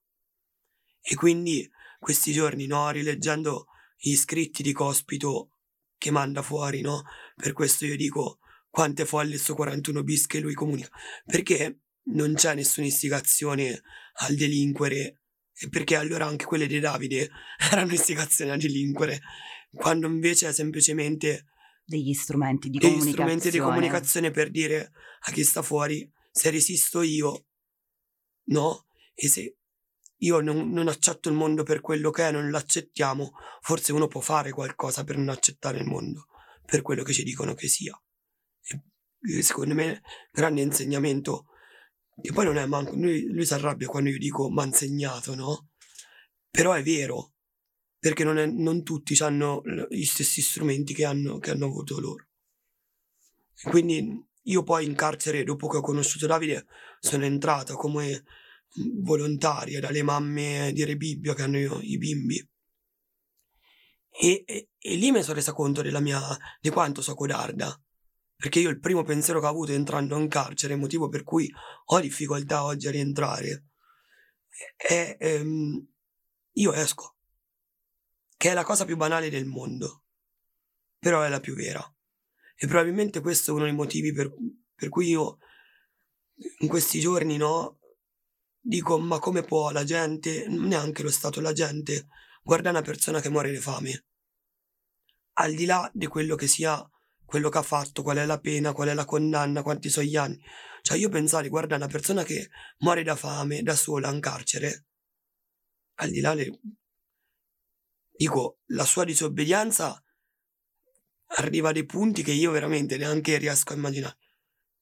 E 1.00 1.14
quindi 1.14 1.66
questi 1.98 2.32
giorni, 2.32 2.66
no, 2.66 2.90
rileggendo 2.90 3.68
gli 3.98 4.10
iscritti 4.10 4.62
di 4.62 4.72
Cospito 4.72 5.50
che 5.98 6.10
manda 6.10 6.42
fuori, 6.42 6.80
no? 6.80 7.02
Per 7.34 7.52
questo 7.52 7.84
io 7.84 7.96
dico 7.96 8.38
quante 8.70 9.04
folle 9.04 9.36
su 9.38 9.54
41 9.54 10.02
bis 10.04 10.26
che 10.26 10.40
lui 10.40 10.54
comunica, 10.54 10.88
perché 11.24 11.80
non 12.10 12.34
c'è 12.34 12.54
nessuna 12.54 12.86
istigazione 12.86 13.82
al 14.20 14.34
delinquere 14.34 15.22
E 15.60 15.68
perché 15.68 15.96
allora 15.96 16.26
anche 16.26 16.44
quelle 16.44 16.68
di 16.68 16.78
Davide 16.78 17.28
erano 17.70 17.92
istigazioni 17.92 18.52
a 18.52 18.56
delinquere, 18.56 19.20
quando 19.72 20.06
invece 20.06 20.48
è 20.48 20.52
semplicemente 20.52 21.46
degli 21.84 22.12
strumenti 22.12 22.68
di 22.68 22.78
degli 22.78 22.90
comunicazione. 22.90 23.12
strumenti 23.12 23.50
di 23.50 23.58
comunicazione 23.58 24.30
per 24.30 24.50
dire 24.50 24.92
a 25.20 25.32
chi 25.32 25.42
sta 25.42 25.62
fuori 25.62 26.08
se 26.30 26.50
resisto 26.50 27.02
io, 27.02 27.46
no? 28.50 28.86
E 29.14 29.28
se 29.28 29.56
io 30.18 30.40
non, 30.40 30.70
non 30.70 30.88
accetto 30.88 31.28
il 31.28 31.34
mondo 31.34 31.62
per 31.62 31.80
quello 31.80 32.10
che 32.10 32.28
è, 32.28 32.30
non 32.30 32.50
l'accettiamo, 32.50 33.32
forse 33.60 33.92
uno 33.92 34.06
può 34.06 34.20
fare 34.20 34.50
qualcosa 34.50 35.04
per 35.04 35.16
non 35.16 35.28
accettare 35.28 35.78
il 35.78 35.86
mondo 35.86 36.28
per 36.68 36.82
quello 36.82 37.02
che 37.02 37.14
ci 37.14 37.22
dicono 37.22 37.54
che 37.54 37.66
sia. 37.66 37.98
E 39.20 39.42
secondo 39.42 39.72
me, 39.72 40.02
grande 40.30 40.60
insegnamento. 40.60 41.46
E 42.20 42.30
poi 42.30 42.44
non 42.44 42.58
è 42.58 42.66
manco. 42.66 42.94
Lui, 42.94 43.24
lui 43.24 43.46
si 43.46 43.54
arrabbia 43.54 43.88
quando 43.88 44.10
io 44.10 44.18
dico 44.18 44.50
mi 44.50 44.60
ha 44.60 44.64
insegnato, 44.64 45.34
no? 45.34 45.70
Però 46.50 46.74
è 46.74 46.82
vero, 46.82 47.32
perché 47.98 48.22
non, 48.22 48.36
è, 48.36 48.44
non 48.44 48.82
tutti 48.82 49.16
hanno 49.22 49.62
gli 49.88 50.04
stessi 50.04 50.42
strumenti 50.42 50.92
che 50.92 51.06
hanno, 51.06 51.38
che 51.38 51.52
hanno 51.52 51.64
avuto 51.64 51.98
loro. 51.98 52.26
Quindi 53.62 54.22
io 54.42 54.62
poi 54.62 54.84
in 54.84 54.94
carcere, 54.94 55.44
dopo 55.44 55.68
che 55.68 55.78
ho 55.78 55.82
conosciuto 55.82 56.26
Davide, 56.26 56.66
sono 57.00 57.24
entrata 57.24 57.74
come 57.74 58.24
volontaria 59.02 59.80
dalle 59.80 60.02
mamme 60.02 60.72
di 60.72 60.84
Rebibbia 60.84 61.34
che 61.34 61.42
hanno 61.42 61.80
i 61.80 61.98
bimbi. 61.98 62.48
E, 64.10 64.42
e, 64.46 64.70
e, 64.78 64.94
lì 64.96 65.10
mi 65.12 65.22
sono 65.22 65.34
resa 65.34 65.52
conto 65.52 65.82
della 65.82 66.00
mia, 66.00 66.20
di 66.60 66.70
quanto 66.70 67.02
so 67.02 67.14
codarda. 67.14 67.80
Perché 68.36 68.60
io 68.60 68.70
il 68.70 68.78
primo 68.78 69.02
pensiero 69.02 69.40
che 69.40 69.46
ho 69.46 69.50
avuto 69.50 69.72
entrando 69.72 70.16
in 70.18 70.28
carcere, 70.28 70.74
il 70.74 70.80
motivo 70.80 71.08
per 71.08 71.24
cui 71.24 71.50
ho 71.86 72.00
difficoltà 72.00 72.64
oggi 72.64 72.86
a 72.86 72.92
rientrare, 72.92 73.66
è 74.76 75.16
ehm, 75.18 75.86
io 76.52 76.72
esco. 76.72 77.16
Che 78.36 78.50
è 78.50 78.54
la 78.54 78.64
cosa 78.64 78.84
più 78.84 78.96
banale 78.96 79.30
del 79.30 79.46
mondo. 79.46 80.04
Però 80.98 81.22
è 81.22 81.28
la 81.28 81.40
più 81.40 81.54
vera. 81.54 81.82
E 82.56 82.66
probabilmente 82.66 83.20
questo 83.20 83.50
è 83.50 83.54
uno 83.54 83.64
dei 83.64 83.72
motivi 83.72 84.12
per, 84.12 84.32
per 84.74 84.88
cui 84.88 85.08
io 85.08 85.38
in 86.58 86.68
questi 86.68 87.00
giorni, 87.00 87.36
no, 87.36 87.77
dico 88.68 88.98
ma 88.98 89.18
come 89.18 89.42
può 89.42 89.70
la 89.70 89.82
gente, 89.82 90.46
neanche 90.46 91.02
lo 91.02 91.10
Stato, 91.10 91.40
la 91.40 91.54
gente, 91.54 92.06
guarda 92.42 92.68
una 92.68 92.82
persona 92.82 93.18
che 93.18 93.30
muore 93.30 93.50
di 93.50 93.56
fame. 93.56 94.04
Al 95.38 95.54
di 95.54 95.64
là 95.64 95.90
di 95.94 96.06
quello 96.06 96.34
che 96.34 96.46
sia 96.46 96.86
quello 97.24 97.48
che 97.48 97.58
ha 97.58 97.62
fatto, 97.62 98.02
qual 98.02 98.18
è 98.18 98.26
la 98.26 98.38
pena, 98.38 98.72
qual 98.72 98.88
è 98.88 98.94
la 98.94 99.06
condanna, 99.06 99.62
quanti 99.62 99.88
sono 99.88 100.04
gli 100.04 100.16
anni. 100.16 100.38
Cioè 100.82 100.98
io 100.98 101.08
pensare, 101.08 101.48
guarda 101.48 101.76
una 101.76 101.86
persona 101.86 102.24
che 102.24 102.50
muore 102.78 103.02
da 103.02 103.16
fame, 103.16 103.62
da 103.62 103.74
sola, 103.74 104.10
in 104.10 104.20
carcere, 104.20 104.84
al 105.94 106.10
di 106.10 106.20
là 106.20 106.34
le... 106.34 106.60
Dico, 108.10 108.58
la 108.66 108.84
sua 108.84 109.04
disobbedienza 109.04 110.02
arriva 111.36 111.70
a 111.70 111.72
dei 111.72 111.86
punti 111.86 112.22
che 112.22 112.32
io 112.32 112.50
veramente 112.50 112.98
neanche 112.98 113.38
riesco 113.38 113.72
a 113.72 113.76
immaginare. 113.76 114.18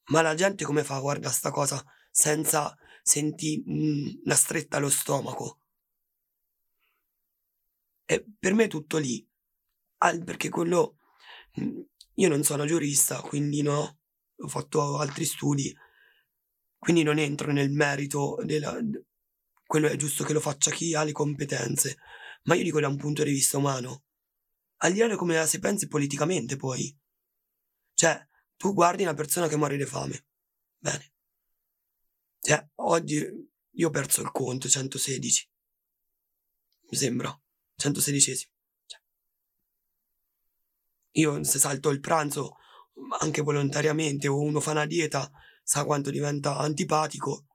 Ma 0.06 0.22
la 0.22 0.34
gente 0.34 0.64
come 0.64 0.82
fa 0.82 0.96
a 0.96 1.00
guardare 1.00 1.34
sta 1.34 1.50
cosa 1.50 1.84
senza 2.10 2.76
sentire 3.06 3.62
mm, 3.70 4.08
una 4.24 4.34
stretta 4.34 4.78
allo 4.78 4.90
stomaco? 4.90 5.60
E 8.04 8.24
per 8.38 8.52
me 8.54 8.64
è 8.64 8.68
tutto 8.68 8.98
lì. 8.98 9.26
perché 10.24 10.48
quello... 10.48 10.98
Mm, 11.60 11.80
io 12.18 12.28
non 12.28 12.42
sono 12.42 12.66
giurista, 12.66 13.20
quindi 13.20 13.62
no, 13.62 13.98
ho 14.36 14.48
fatto 14.48 14.98
altri 14.98 15.24
studi, 15.24 15.74
quindi 16.78 17.02
non 17.02 17.18
entro 17.18 17.52
nel 17.52 17.70
merito 17.70 18.38
della... 18.42 18.76
Quello 19.64 19.88
è 19.88 19.96
giusto 19.96 20.24
che 20.24 20.32
lo 20.32 20.40
faccia 20.40 20.70
chi 20.70 20.94
ha 20.94 21.02
le 21.02 21.12
competenze, 21.12 21.98
ma 22.44 22.54
io 22.54 22.62
dico 22.62 22.80
da 22.80 22.88
un 22.88 22.96
punto 22.96 23.22
di 23.22 23.32
vista 23.32 23.58
umano. 23.58 24.04
Al 24.78 24.92
di 24.92 25.00
là 25.00 25.08
di 25.08 25.16
come 25.16 25.34
la 25.34 25.46
si 25.46 25.58
pensi 25.58 25.88
politicamente, 25.88 26.56
poi. 26.56 26.96
Cioè, 27.94 28.26
tu 28.56 28.72
guardi 28.72 29.02
una 29.02 29.14
persona 29.14 29.48
che 29.48 29.56
muore 29.56 29.76
di 29.76 29.84
fame. 29.84 30.26
Bene. 30.78 31.15
Cioè, 32.46 32.64
oggi 32.76 33.26
io 33.72 33.88
ho 33.88 33.90
perso 33.90 34.20
il 34.20 34.30
conto, 34.30 34.68
116. 34.68 35.50
Mi 36.90 36.96
sembra. 36.96 37.42
116. 37.74 38.52
Io 41.14 41.42
se 41.42 41.58
salto 41.58 41.90
il 41.90 41.98
pranzo 41.98 42.58
anche 43.18 43.42
volontariamente 43.42 44.28
o 44.28 44.38
uno 44.38 44.60
fa 44.60 44.70
una 44.70 44.86
dieta, 44.86 45.28
sa 45.64 45.84
quanto 45.84 46.10
diventa 46.10 46.56
antipatico, 46.58 47.46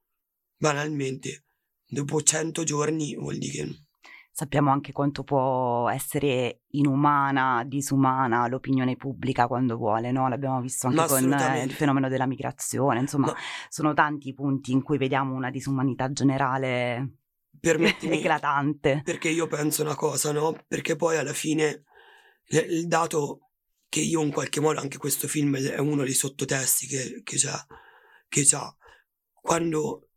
banalmente, 0.57 1.45
dopo 1.85 2.21
100 2.21 2.63
giorni 2.63 3.15
vuol 3.15 3.37
dire 3.37 3.51
che... 3.53 3.85
Sappiamo 4.33 4.71
anche 4.71 4.91
quanto 4.93 5.23
può 5.23 5.89
essere 5.89 6.61
inumana, 6.69 7.63
disumana 7.65 8.47
l'opinione 8.47 8.95
pubblica 8.95 9.47
quando 9.47 9.75
vuole, 9.75 10.11
no? 10.11 10.29
L'abbiamo 10.29 10.61
visto 10.61 10.87
anche 10.87 11.05
con 11.05 11.33
eh, 11.33 11.63
il 11.63 11.71
fenomeno 11.71 12.07
della 12.07 12.25
migrazione, 12.25 13.01
insomma, 13.01 13.27
no. 13.27 13.35
sono 13.67 13.93
tanti 13.93 14.29
i 14.29 14.33
punti 14.33 14.71
in 14.71 14.81
cui 14.81 14.97
vediamo 14.97 15.35
una 15.35 15.49
disumanità 15.49 16.11
generale 16.11 17.17
Permettimi, 17.59 18.17
eclatante. 18.19 19.01
Perché 19.03 19.29
io 19.29 19.47
penso 19.47 19.81
una 19.83 19.95
cosa, 19.95 20.31
no? 20.31 20.57
Perché 20.67 20.95
poi 20.95 21.17
alla 21.17 21.33
fine 21.33 21.83
il 22.47 22.87
dato 22.87 23.51
che 23.87 23.99
io 23.99 24.21
in 24.21 24.31
qualche 24.31 24.59
modo, 24.59 24.79
anche 24.79 24.97
questo 24.97 25.27
film 25.27 25.57
è 25.57 25.77
uno 25.77 26.03
dei 26.03 26.13
sottotesti 26.13 26.87
che, 26.87 27.21
che 27.23 27.37
c'ha, 27.37 27.65
che 28.27 28.43
c'ha, 28.45 28.73
quando 29.33 30.09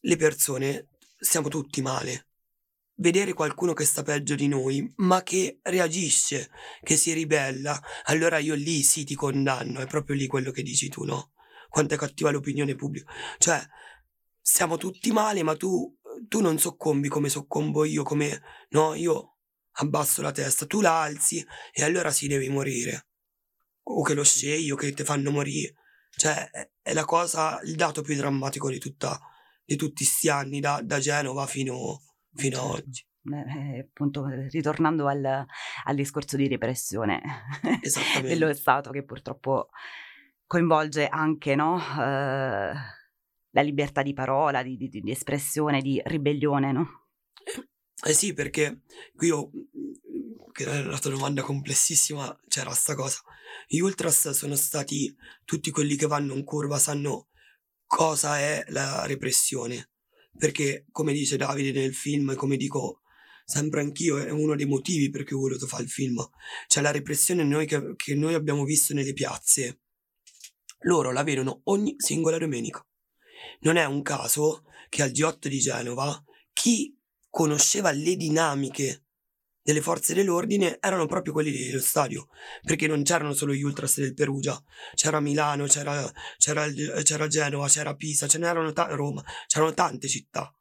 le 0.00 0.16
persone 0.16 0.88
stiamo 1.16 1.48
tutti 1.48 1.80
male. 1.82 2.25
Vedere 2.98 3.34
qualcuno 3.34 3.74
che 3.74 3.84
sta 3.84 4.02
peggio 4.02 4.34
di 4.34 4.48
noi, 4.48 4.90
ma 4.96 5.22
che 5.22 5.58
reagisce, 5.62 6.50
che 6.82 6.96
si 6.96 7.12
ribella, 7.12 7.78
allora 8.04 8.38
io 8.38 8.54
lì 8.54 8.82
sì 8.82 9.04
ti 9.04 9.14
condanno, 9.14 9.80
è 9.80 9.86
proprio 9.86 10.16
lì 10.16 10.26
quello 10.26 10.50
che 10.50 10.62
dici 10.62 10.88
tu, 10.88 11.04
no? 11.04 11.32
Quanto 11.68 11.92
è 11.92 11.98
cattiva 11.98 12.30
l'opinione 12.30 12.74
pubblica. 12.74 13.12
Cioè, 13.36 13.60
stiamo 14.40 14.78
tutti 14.78 15.12
male, 15.12 15.42
ma 15.42 15.56
tu, 15.56 15.94
tu 16.26 16.40
non 16.40 16.58
soccombi 16.58 17.08
come 17.08 17.28
soccombo 17.28 17.84
io, 17.84 18.02
come... 18.02 18.40
No, 18.70 18.94
io 18.94 19.36
abbasso 19.72 20.22
la 20.22 20.32
testa, 20.32 20.64
tu 20.64 20.80
la 20.80 21.02
alzi 21.02 21.44
e 21.72 21.82
allora 21.82 22.10
si 22.10 22.28
devi 22.28 22.48
morire. 22.48 23.08
O 23.88 24.02
che 24.02 24.14
lo 24.14 24.24
scegli 24.24 24.70
o 24.70 24.76
che 24.76 24.92
ti 24.92 25.04
fanno 25.04 25.30
morire. 25.30 25.74
Cioè, 26.16 26.50
è 26.80 26.92
la 26.94 27.04
cosa, 27.04 27.60
il 27.64 27.74
dato 27.74 28.00
più 28.00 28.16
drammatico 28.16 28.70
di, 28.70 28.78
tutta, 28.78 29.20
di 29.64 29.76
tutti 29.76 30.04
questi 30.04 30.30
anni, 30.30 30.60
da, 30.60 30.80
da 30.82 30.98
Genova 30.98 31.46
fino, 31.46 32.00
fino, 32.36 32.58
a 32.58 32.60
certo. 32.60 32.76
oggi. 32.76 33.06
Eh, 33.28 33.80
appunto, 33.80 34.26
ritornando 34.26 35.08
al, 35.08 35.24
al, 35.24 35.94
discorso 35.96 36.36
di 36.36 36.46
repressione 36.46 37.20
dello 38.22 38.54
Stato 38.54 38.90
che 38.90 39.02
purtroppo 39.02 39.70
coinvolge 40.46 41.08
anche 41.08 41.56
no, 41.56 41.76
eh, 41.78 42.72
la 43.50 43.62
libertà 43.62 44.02
di 44.02 44.12
parola, 44.12 44.62
di, 44.62 44.76
di, 44.76 44.88
di 44.88 45.10
espressione, 45.10 45.80
di 45.80 46.00
ribellione, 46.04 46.72
no? 46.72 47.06
Eh 48.04 48.12
sì, 48.12 48.34
perché 48.34 48.82
qui 49.14 49.28
io, 49.28 49.50
che 50.52 50.64
è 50.64 50.80
una 50.80 50.98
domanda 50.98 51.42
complessissima, 51.42 52.38
c'era 52.46 52.70
sta 52.72 52.94
cosa. 52.94 53.20
Gli 53.66 53.78
ultras 53.78 54.30
sono 54.30 54.54
stati 54.54 55.16
tutti 55.44 55.70
quelli 55.70 55.96
che 55.96 56.06
vanno 56.06 56.34
in 56.34 56.44
curva, 56.44 56.78
sanno 56.78 57.28
cosa 57.86 58.38
è 58.38 58.64
la 58.68 59.06
repressione. 59.06 59.90
Perché, 60.38 60.86
come 60.90 61.12
dice 61.12 61.36
Davide 61.36 61.72
nel 61.72 61.94
film, 61.94 62.30
e 62.30 62.34
come 62.34 62.56
dico 62.56 63.00
sempre 63.44 63.80
anch'io, 63.80 64.18
è 64.18 64.30
uno 64.30 64.54
dei 64.56 64.66
motivi 64.66 65.08
per 65.10 65.24
cui 65.24 65.36
ho 65.36 65.40
voluto 65.40 65.66
fare 65.66 65.84
il 65.84 65.88
film. 65.88 66.16
Cioè 66.66 66.82
la 66.82 66.90
repressione 66.90 67.44
noi 67.44 67.66
che, 67.66 67.94
che 67.96 68.14
noi 68.14 68.34
abbiamo 68.34 68.64
visto 68.64 68.92
nelle 68.92 69.12
piazze, 69.12 69.80
loro 70.80 71.12
la 71.12 71.22
vedono 71.22 71.60
ogni 71.64 71.94
singola 71.98 72.38
domenica. 72.38 72.84
Non 73.60 73.76
è 73.76 73.84
un 73.84 74.02
caso 74.02 74.64
che 74.88 75.02
al 75.02 75.10
G8 75.10 75.48
di 75.48 75.58
Genova 75.58 76.22
chi 76.52 76.96
conosceva 77.30 77.90
le 77.90 78.16
dinamiche 78.16 79.05
delle 79.66 79.80
forze 79.80 80.14
dell'ordine 80.14 80.78
erano 80.80 81.06
proprio 81.06 81.32
quelli 81.32 81.50
dello 81.50 81.80
stadio, 81.80 82.28
perché 82.62 82.86
non 82.86 83.02
c'erano 83.02 83.34
solo 83.34 83.52
gli 83.52 83.64
ultras 83.64 83.98
del 83.98 84.14
Perugia, 84.14 84.62
c'era 84.94 85.18
Milano, 85.18 85.66
c'era, 85.66 86.08
c'era, 86.38 86.70
c'era 87.02 87.26
Genova, 87.26 87.66
c'era 87.66 87.96
Pisa, 87.96 88.28
ce 88.28 88.38
n'erano 88.38 88.72
ta- 88.72 88.86
Roma, 88.94 89.24
c'erano 89.48 89.74
tante 89.74 90.06
città. 90.06 90.54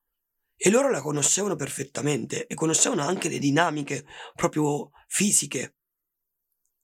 E 0.56 0.72
loro 0.72 0.90
la 0.90 1.02
conoscevano 1.02 1.56
perfettamente 1.56 2.48
e 2.48 2.56
conoscevano 2.56 3.04
anche 3.04 3.30
le 3.30 3.38
dinamiche 3.38 4.08
proprio 4.34 4.90
fisiche. 5.08 5.76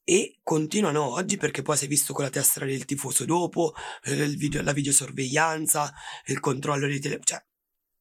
E 0.04 0.42
continuano 0.44 1.14
oggi 1.14 1.38
perché 1.38 1.64
poi 1.64 1.76
si 1.76 1.86
è 1.86 1.88
visto 1.88 2.14
con 2.14 2.24
la 2.24 2.30
tessera 2.30 2.68
del 2.68 2.86
tifoso 2.86 3.26
dopo, 3.26 3.74
video, 4.04 4.62
la 4.62 4.74
videosorveglianza, 4.74 5.92
il 6.28 6.40
controllo 6.40 6.86
dei 6.86 7.00
tele... 7.00 7.20
Cioè, 7.24 7.44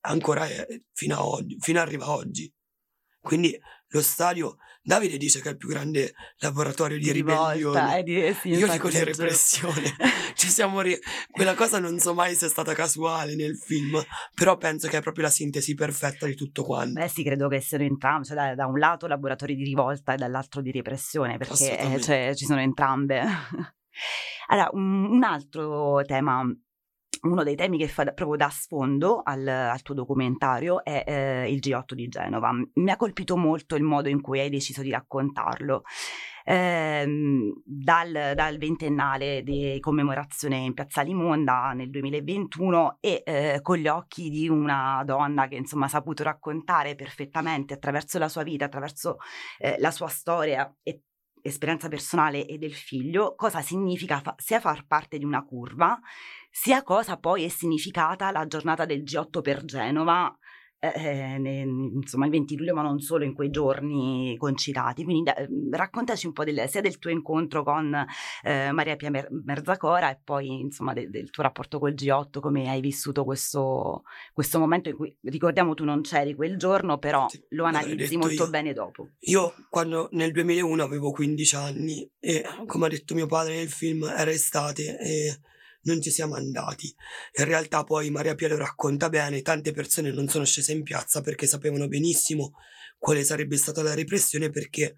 ancora 0.01 0.47
fino, 0.93 1.17
a 1.17 1.25
oggi, 1.25 1.57
fino 1.59 1.79
a 1.79 1.83
arriva 1.83 2.11
oggi. 2.11 2.53
Quindi 3.19 3.59
lo 3.91 4.03
stadio 4.03 4.57
Davide 4.83 5.19
dice 5.19 5.43
che 5.43 5.49
è 5.49 5.53
il 5.53 5.59
più 5.59 5.69
grande 5.69 6.15
laboratorio 6.39 6.97
di, 6.97 7.05
Di 7.05 7.13
rivolta, 7.13 7.53
ribellione. 7.53 7.99
eh, 7.99 8.03
di- 8.03 8.35
sì, 8.35 8.49
Io 8.49 8.67
dico 8.67 8.89
di 8.89 9.05
repressione. 9.05 9.95
Ci 10.35 10.49
siamo 10.49 10.81
ri- 10.81 10.99
Quella 11.31 11.55
cosa 11.55 11.79
non 11.79 11.99
so 11.99 12.15
mai 12.15 12.35
se 12.35 12.47
è 12.47 12.49
stata 12.49 12.73
casuale 12.73 13.35
nel 13.35 13.59
film, 13.59 14.03
però 14.35 14.57
penso 14.57 14.89
che 14.89 14.97
è 14.97 15.03
proprio 15.03 15.25
la 15.25 15.31
sintesi 15.31 15.75
perfetta 15.75 16.25
di 16.25 16.35
tutto 16.35 16.65
quanto. 16.65 16.99
Beh 16.99 17.09
sì, 17.09 17.23
credo 17.23 17.49
che 17.49 17.61
siano 17.61 17.85
entrambi, 17.85 18.25
cioè 18.27 18.37
da, 18.37 18.55
da 18.55 18.67
un 18.67 18.79
lato 18.79 19.07
laboratori 19.07 19.55
di 19.55 19.65
rivolta 19.65 20.15
e 20.15 20.17
dall'altro 20.17 20.63
di 20.63 20.71
repressione, 20.71 21.37
perché 21.37 21.79
eh, 21.79 22.01
cioè, 22.01 22.33
ci 22.35 22.47
sono 22.47 22.61
entrambe. 22.61 23.21
allora, 24.49 24.71
un, 24.73 25.05
un 25.11 25.23
altro 25.25 26.03
tema, 26.07 26.43
uno 27.23 27.43
dei 27.43 27.57
temi 27.57 27.79
che 27.79 27.89
fa 27.89 28.05
proprio 28.05 28.37
da 28.37 28.49
sfondo 28.49 29.23
al, 29.23 29.47
al 29.47 29.83
tuo 29.83 29.95
documentario 29.95 30.85
è 30.85 31.05
eh, 31.07 31.51
il 31.53 31.59
G8 31.59 31.95
di 31.95 32.09
Genova. 32.09 32.53
Mi 32.75 32.91
ha 32.91 32.97
colpito 32.97 33.37
molto 33.37 33.75
il 33.77 33.83
modo 33.83 34.09
in 34.09 34.21
cui 34.21 34.41
hai 34.41 34.51
deciso 34.51 34.83
di 34.83 34.91
raccontarlo. 34.91 35.83
Ehm, 36.45 37.63
dal, 37.65 38.33
dal 38.35 38.57
ventennale 38.59 39.43
di 39.43 39.79
commemorazione 39.81 40.57
in 40.57 40.75
Piazza 40.75 41.03
Limonda 41.03 41.73
nel 41.75 41.91
2021 41.91 42.97
e 43.01 43.23
eh, 43.25 43.59
con 43.63 43.77
gli 43.77 43.89
occhi 43.89 44.31
di 44.31 44.49
una 44.49 45.03
donna 45.05 45.49
che 45.49 45.57
insomma 45.57 45.85
ha 45.85 45.89
saputo 45.89 46.23
raccontare 46.23 46.95
perfettamente 46.95 47.75
attraverso 47.75 48.19
la 48.19 48.29
sua 48.29 48.43
vita, 48.43 48.65
attraverso 48.65 49.19
eh, 49.59 49.77
la 49.79 49.91
sua 49.91 50.09
storia 50.09 50.75
e 50.83 51.03
esperienza 51.43 51.89
personale 51.89 52.47
e 52.47 52.59
del 52.59 52.75
figlio, 52.75 53.35
cosa 53.35 53.63
significa 53.63 54.21
fa- 54.21 54.35
sia 54.39 54.61
far 54.61 54.87
parte 54.87 55.19
di 55.19 55.25
una 55.25 55.45
curva, 55.45 55.99
sia 56.51 56.83
cosa 56.83 57.17
poi 57.17 57.45
è 57.45 57.49
significata 57.49 58.31
la 58.31 58.47
giornata 58.47 58.85
del 58.85 59.03
G8 59.03 59.41
per 59.41 59.65
Genova, 59.65 60.35
eh, 60.83 60.93
eh, 60.95 61.39
ne- 61.39 61.61
insomma 61.61 62.25
il 62.25 62.31
20 62.31 62.57
luglio, 62.57 62.75
ma 62.75 62.81
non 62.81 63.01
solo 63.01 63.25
in 63.25 63.35
quei 63.35 63.51
giorni 63.51 64.35
concitati. 64.39 65.05
Quindi 65.05 65.25
da- 65.25 65.35
raccontaci 65.77 66.27
un 66.27 66.33
po' 66.33 66.43
del, 66.43 66.67
sia 66.71 66.81
del 66.81 66.99
tuo 66.99 67.11
incontro 67.11 67.63
con 67.63 67.95
eh, 68.43 68.73
Maria 68.73 68.97
Pia 68.97 69.11
Mer- 69.11 69.29
Merzacora 69.45 70.11
e 70.11 70.19
poi 70.25 70.61
insomma 70.61 70.95
de- 70.95 71.11
del 71.11 71.29
tuo 71.29 71.43
rapporto 71.43 71.79
col 71.79 71.93
G8, 71.93 72.41
come 72.41 72.69
hai 72.71 72.81
vissuto 72.81 73.25
questo, 73.25 74.05
questo 74.33 74.59
momento 74.59 74.89
in 74.89 74.97
cui, 74.97 75.15
ricordiamo, 75.25 75.75
tu 75.75 75.85
non 75.85 76.01
c'eri 76.01 76.35
quel 76.35 76.57
giorno, 76.57 76.97
però 76.97 77.29
Sì, 77.29 77.45
lo 77.51 77.65
analizzi 77.65 78.17
molto 78.17 78.45
io. 78.45 78.49
bene 78.51 78.73
dopo. 78.73 79.11
Io 79.19 79.53
quando 79.69 80.09
nel 80.13 80.33
2001 80.33 80.83
avevo 80.83 81.11
15 81.11 81.57
anni 81.57 82.11
e 82.19 82.43
come 82.67 82.87
ha 82.87 82.89
detto 82.89 83.15
mio 83.15 83.27
padre 83.27 83.57
nel 83.57 83.69
film 83.69 84.05
era 84.05 84.31
estate 84.31 84.99
e 84.99 85.41
non 85.83 86.01
ci 86.01 86.11
siamo 86.11 86.35
andati. 86.35 86.95
In 87.39 87.45
realtà 87.45 87.85
poi 87.85 88.11
Maria 88.11 88.35
Pia 88.35 88.49
lo 88.49 88.57
racconta 88.57 89.09
bene, 89.09 89.43
tante 89.43 89.73
persone 89.73 90.11
non 90.13 90.29
sono 90.29 90.45
scese 90.45 90.73
in 90.73 90.83
piazza 90.83 91.21
perché 91.21 91.47
sapevano 91.47 91.89
benissimo 91.89 92.53
quale 92.99 93.25
sarebbe 93.25 93.57
stata 93.57 93.83
la 93.83 93.95
repressione 93.95 94.51
perché 94.51 94.97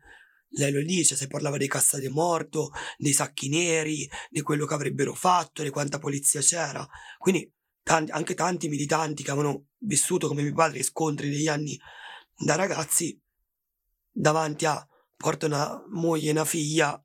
lei 0.54 0.72
lo 0.72 0.82
dice, 0.82 1.16
se 1.16 1.28
parlava 1.28 1.56
dei 1.56 1.68
cassa 1.68 1.98
de 1.98 2.10
morto, 2.10 2.70
dei 2.98 3.12
sacchi 3.12 3.48
neri, 3.48 4.08
di 4.28 4.42
quello 4.42 4.66
che 4.66 4.74
avrebbero 4.74 5.14
fatto, 5.14 5.62
di 5.62 5.70
quanta 5.70 5.98
polizia 5.98 6.40
c'era. 6.40 6.86
Quindi 7.18 7.50
tanti- 7.82 8.10
anche 8.12 8.34
tanti 8.34 8.68
militanti 8.68 9.22
che 9.22 9.30
avevano 9.30 9.68
vissuto 9.78 10.28
come 10.28 10.42
mio 10.42 10.52
padre 10.52 10.82
scontri 10.82 11.30
degli 11.30 11.48
anni 11.48 11.78
da 12.36 12.54
ragazzi 12.54 13.18
davanti 14.10 14.66
a 14.66 14.86
porta 15.16 15.46
una 15.46 15.82
moglie 15.90 16.28
e 16.28 16.32
una 16.32 16.44
figlia, 16.44 17.02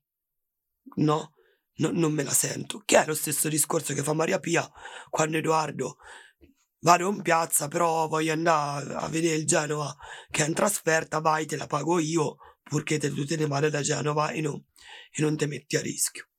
no, 0.96 1.37
no- 1.78 1.92
non 1.92 2.14
me 2.14 2.24
la 2.24 2.32
sento. 2.32 2.82
Che 2.86 3.02
è 3.02 3.06
lo 3.06 3.16
stesso 3.16 3.50
discorso 3.50 3.94
che 3.94 4.04
fa 4.04 4.14
Maria 4.14 4.40
Pia 4.40 4.70
quando 5.10 5.38
Edoardo 5.38 5.98
vado 6.80 7.10
in 7.10 7.22
piazza, 7.22 7.68
però 7.68 8.08
voglio 8.08 8.34
andare 8.34 8.94
a 8.94 9.08
vedere 9.08 9.36
il 9.36 9.46
Genova 9.46 9.96
che 10.30 10.44
è 10.44 10.48
in 10.48 10.54
trasferta, 10.54 11.20
vai, 11.20 11.46
te 11.46 11.58
la 11.58 11.68
pago 11.68 12.00
io, 12.00 12.38
purché 12.64 12.98
te, 12.98 13.12
tu 13.12 13.26
te 13.26 13.36
ne 13.36 13.48
vada 13.48 13.70
da 13.70 13.82
Genova 13.82 14.32
e 14.32 14.42
non, 14.42 14.64
e 15.12 15.22
non 15.22 15.36
te 15.36 15.48
metti 15.48 15.76
a 15.76 15.82
rischio. 15.82 16.30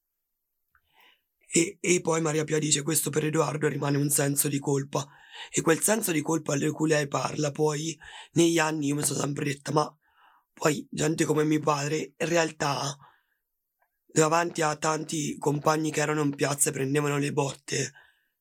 E, 1.50 1.78
e 1.80 2.00
poi 2.00 2.20
Maria 2.20 2.44
Pia 2.44 2.58
dice 2.58 2.82
questo 2.82 3.10
per 3.10 3.24
Edoardo 3.24 3.68
rimane 3.68 3.96
un 3.96 4.10
senso 4.10 4.48
di 4.48 4.58
colpa 4.58 5.06
e 5.50 5.62
quel 5.62 5.80
senso 5.80 6.12
di 6.12 6.20
colpa 6.20 6.56
di 6.56 6.68
cui 6.70 6.88
lei 6.88 7.08
parla 7.08 7.50
poi 7.50 7.98
negli 8.32 8.58
anni 8.58 8.88
io 8.88 8.96
mi 8.96 9.02
sono 9.02 9.20
sempre 9.20 9.46
detta 9.46 9.72
ma 9.72 9.98
poi 10.52 10.86
gente 10.90 11.24
come 11.24 11.44
mio 11.44 11.60
padre 11.60 12.12
in 12.18 12.28
realtà 12.28 12.94
davanti 14.10 14.62
a 14.62 14.76
tanti 14.76 15.36
compagni 15.38 15.90
che 15.90 16.00
erano 16.00 16.22
in 16.22 16.34
piazza 16.34 16.70
e 16.70 16.72
prendevano 16.72 17.18
le 17.18 17.32
botte 17.32 17.92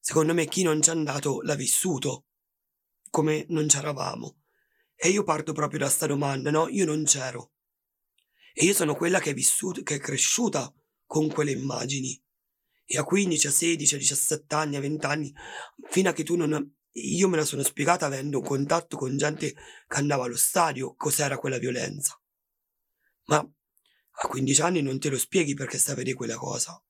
secondo 0.07 0.33
me 0.33 0.45
chi 0.45 0.63
non 0.63 0.79
c'è 0.79 0.91
andato 0.91 1.41
l'ha 1.41 1.55
vissuto 1.55 2.27
come 3.09 3.45
non 3.49 3.67
c'eravamo. 3.67 4.37
E 4.95 5.09
io 5.09 5.23
parto 5.23 5.51
proprio 5.51 5.79
da 5.79 5.89
sta 5.89 6.05
domanda 6.05 6.49
no? 6.49 6.69
Io 6.69 6.85
non 6.85 7.03
c'ero. 7.03 7.51
E 8.53 8.63
io 8.63 8.73
sono 8.73 8.95
quella 8.95 9.19
che 9.19 9.31
è 9.31 9.33
vissuta 9.33 9.81
che 9.81 9.95
è 9.95 9.99
cresciuta 9.99 10.73
con 11.05 11.27
quelle 11.27 11.51
immagini. 11.51 12.17
E 12.85 12.97
a 12.97 13.03
15, 13.03 13.47
a 13.47 13.51
16, 13.51 13.95
a 13.95 13.97
17 13.97 14.55
anni, 14.55 14.75
a 14.77 14.79
20 14.79 15.05
anni, 15.05 15.33
fino 15.89 16.09
a 16.09 16.13
che 16.13 16.23
tu 16.23 16.37
non... 16.37 16.75
Io 16.91 17.27
me 17.27 17.35
la 17.35 17.43
sono 17.43 17.61
spiegata 17.61 18.05
avendo 18.05 18.39
contatto 18.39 18.95
con 18.95 19.17
gente 19.17 19.53
che 19.53 19.97
andava 19.97 20.23
allo 20.23 20.37
stadio, 20.37 20.95
cos'era 20.95 21.37
quella 21.37 21.57
violenza. 21.57 22.17
Ma 23.25 23.45
a 24.19 24.27
15 24.27 24.61
anni 24.61 24.81
non 24.81 24.99
te 24.99 25.09
lo 25.09 25.17
spieghi 25.17 25.53
perché 25.53 25.77
stai 25.77 25.93
a 25.93 25.97
vedere 25.97 26.15
quella 26.15 26.35
cosa. 26.37 26.81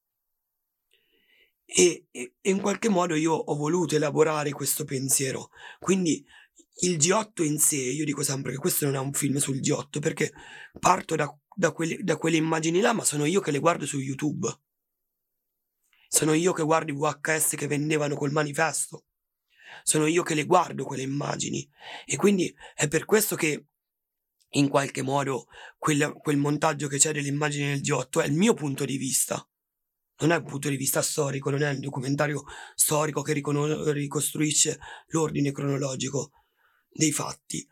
E, 1.65 2.05
e- 2.11 2.35
e 2.39 2.49
in 2.49 2.61
qualche 2.61 2.87
modo 2.89 3.15
io 3.15 3.33
ho 3.33 3.55
voluto 3.55 3.95
elaborare 3.95 4.51
questo 4.51 4.85
pensiero. 4.85 5.49
Quindi 5.79 6.25
il 6.81 6.97
G8 6.97 7.43
in 7.43 7.59
sé, 7.59 7.75
io 7.75 8.05
dico 8.05 8.23
sempre 8.23 8.53
che 8.53 8.57
questo 8.57 8.85
non 8.85 8.95
è 8.95 8.99
un 8.99 9.11
film 9.13 9.37
sul 9.37 9.59
G8 9.59 9.99
perché 9.99 10.31
parto 10.79 11.15
da, 11.15 11.35
da 11.53 11.71
quelle, 11.71 11.97
da 12.01 12.15
quelle 12.17 12.37
immagini 12.37 12.79
là, 12.79 12.93
ma 12.93 13.03
sono 13.03 13.25
io 13.25 13.41
che 13.41 13.51
le 13.51 13.59
guardo 13.59 13.85
su 13.85 13.99
YouTube. 13.99 14.47
Sono 16.07 16.33
io 16.33 16.53
che 16.53 16.63
guardo 16.63 16.91
i 16.91 16.95
VHS 16.95 17.55
che 17.55 17.67
vendevano 17.67 18.15
col 18.15 18.31
manifesto. 18.31 19.03
Sono 19.83 20.05
io 20.05 20.23
che 20.23 20.35
le 20.35 20.45
guardo 20.45 20.85
quelle 20.85 21.03
immagini. 21.03 21.69
E 22.05 22.15
quindi 22.15 22.53
è 22.73 22.87
per 22.87 23.03
questo 23.03 23.35
che 23.35 23.65
in 24.57 24.69
qualche 24.69 25.01
modo 25.01 25.47
quel, 25.77 26.13
quel 26.19 26.37
montaggio 26.37 26.87
che 26.87 26.97
c'è 26.97 27.11
delle 27.11 27.27
immagini 27.27 27.67
del 27.67 27.81
G8 27.81 28.23
è 28.23 28.25
il 28.25 28.33
mio 28.33 28.53
punto 28.53 28.85
di 28.85 28.97
vista. 28.97 29.47
Non 30.19 30.31
è 30.31 30.35
un 30.35 30.45
punto 30.45 30.69
di 30.69 30.77
vista 30.77 31.01
storico, 31.01 31.49
non 31.49 31.61
è 31.61 31.69
un 31.69 31.79
documentario 31.79 32.43
storico 32.75 33.21
che 33.21 33.33
ricono- 33.33 33.91
ricostruisce 33.91 34.79
l'ordine 35.07 35.51
cronologico 35.51 36.31
dei 36.89 37.11
fatti. 37.11 37.65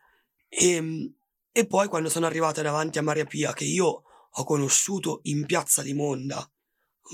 E, 0.48 1.14
e 1.52 1.68
poi 1.68 1.88
quando 1.88 2.10
sono 2.10 2.28
arrivata 2.28 2.62
davanti 2.62 3.00
a 3.00 3.02
Maria 3.02 3.26
Pia, 3.26 3.54
che 3.54 3.66
io 3.66 4.04
ho 4.30 4.44
conosciuto 4.44 5.22
in 5.24 5.46
Piazza 5.46 5.82
Limonda, 5.82 6.48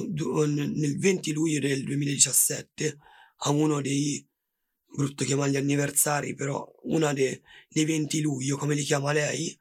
du- 0.07 0.43
nel 0.45 0.97
20 0.97 1.31
luglio 1.31 1.59
del 1.59 1.83
2017 1.83 2.97
a 3.43 3.49
uno 3.51 3.81
dei 3.81 4.25
brutto 4.93 5.23
chiamarli 5.23 5.55
anniversari 5.55 6.35
però 6.35 6.69
una 6.83 7.13
de- 7.13 7.41
dei 7.69 7.85
20 7.85 8.21
luglio 8.21 8.57
come 8.57 8.75
li 8.75 8.83
chiama 8.83 9.13
lei 9.13 9.57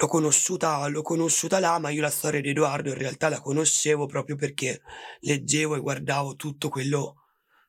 l'ho 0.00 0.06
conosciuta, 0.08 0.86
l'ho 0.88 1.02
conosciuta 1.02 1.58
là 1.58 1.78
ma 1.78 1.90
io 1.90 2.00
la 2.00 2.10
storia 2.10 2.40
di 2.40 2.48
Edoardo 2.50 2.88
in 2.88 2.96
realtà 2.96 3.28
la 3.28 3.40
conoscevo 3.40 4.06
proprio 4.06 4.34
perché 4.34 4.80
leggevo 5.20 5.76
e 5.76 5.80
guardavo 5.80 6.36
tutto 6.36 6.70
quello 6.70 7.16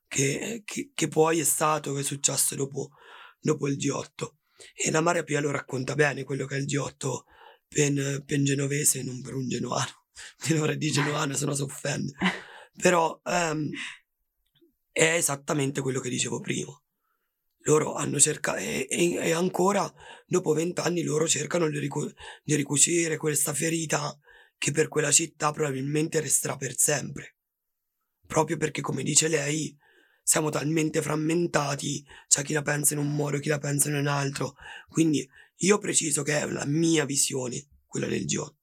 che, 0.08 0.62
che- 0.66 0.92
che 0.94 1.08
poi 1.10 1.40
è 1.40 1.44
stato 1.44 1.94
che 1.94 2.00
è 2.02 2.04
successo 2.04 2.56
dopo, 2.56 2.92
dopo 3.40 3.68
il 3.68 3.76
G8 3.78 4.36
e 4.74 4.92
la 4.92 5.02
Maria 5.02 5.24
Pia 5.24 5.42
lo 5.42 5.52
racconta 5.52 5.94
bene 5.96 6.24
quello 6.24 6.46
che 6.46 6.56
è 6.56 6.60
il 6.60 6.66
G8 6.66 7.26
per, 7.68 8.24
per 8.26 8.38
un 8.38 8.46
genovese 8.46 9.04
non 9.04 9.22
per 9.22 9.34
un 9.36 9.48
genuano 9.50 10.06
di 10.48 10.54
dovrei 10.54 10.78
di 10.78 10.92
genuano 10.92 11.34
se 11.34 11.46
no 11.46 11.54
si 11.54 11.62
offende. 11.64 12.14
Però 12.82 13.20
ehm, 13.26 13.70
è 14.92 15.14
esattamente 15.16 15.82
quello 15.82 16.00
che 16.00 16.10
dicevo 16.10 16.40
prima 16.40 16.81
loro 17.64 17.94
hanno 17.94 18.20
cercato 18.20 18.58
e, 18.58 18.88
e- 18.90 19.16
e 19.16 19.32
ancora 19.32 19.92
dopo 20.26 20.54
vent'anni 20.54 21.04
loro 21.04 21.28
cercano 21.28 21.70
di, 21.70 21.80
ricu- 21.80 22.14
di 22.44 22.56
ricucire 22.56 23.18
questa 23.18 23.54
ferita 23.54 24.18
che 24.58 24.72
per 24.72 24.88
quella 24.88 25.12
città 25.12 25.52
probabilmente 25.52 26.20
resterà 26.20 26.56
per 26.56 26.78
sempre. 26.78 27.38
Proprio 28.26 28.58
perché 28.58 28.82
come 28.82 29.04
dice 29.04 29.28
lei 29.28 29.76
siamo 30.24 30.50
talmente 30.50 31.02
frammentati 31.02 32.06
c'è 32.28 32.44
chi 32.44 32.54
la 32.54 32.62
pensa 32.62 32.94
in 32.94 33.00
un 33.00 33.14
modo 33.14 33.40
chi 33.40 33.50
la 33.50 33.58
pensa 33.58 33.90
in 33.90 33.96
un 33.96 34.08
altro. 34.08 34.56
Quindi 34.88 35.28
io 35.58 35.78
preciso 35.78 36.24
che 36.24 36.40
è 36.40 36.48
la 36.48 36.66
mia 36.66 37.06
visione 37.06 37.68
quella 37.86 38.08
del 38.08 38.26
G8 38.26 38.60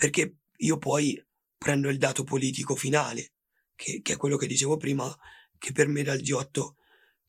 perché 0.00 0.38
io 0.56 0.78
poi 0.78 1.22
prendo 1.58 1.90
il 1.90 1.98
dato 1.98 2.24
politico 2.24 2.74
finale, 2.74 3.34
che, 3.74 4.00
che 4.02 4.14
è 4.14 4.16
quello 4.16 4.38
che 4.38 4.46
dicevo 4.46 4.78
prima, 4.78 5.14
che 5.58 5.72
per 5.72 5.88
me 5.88 6.02
dal 6.02 6.20
G8 6.20 6.74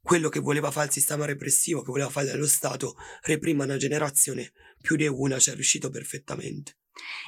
quello 0.02 0.30
che 0.30 0.40
voleva 0.40 0.72
fare 0.72 0.88
il 0.88 0.94
sistema 0.94 1.26
repressivo, 1.26 1.82
che 1.82 1.92
voleva 1.92 2.10
fare 2.10 2.28
dello 2.28 2.48
Stato, 2.48 2.96
reprima 3.22 3.64
una 3.64 3.78
generazione, 3.78 4.52
più 4.82 4.96
di 4.96 5.08
una 5.08 5.40
ci 5.40 5.52
è 5.52 5.54
riuscito 5.54 5.90
perfettamente. 5.90 6.78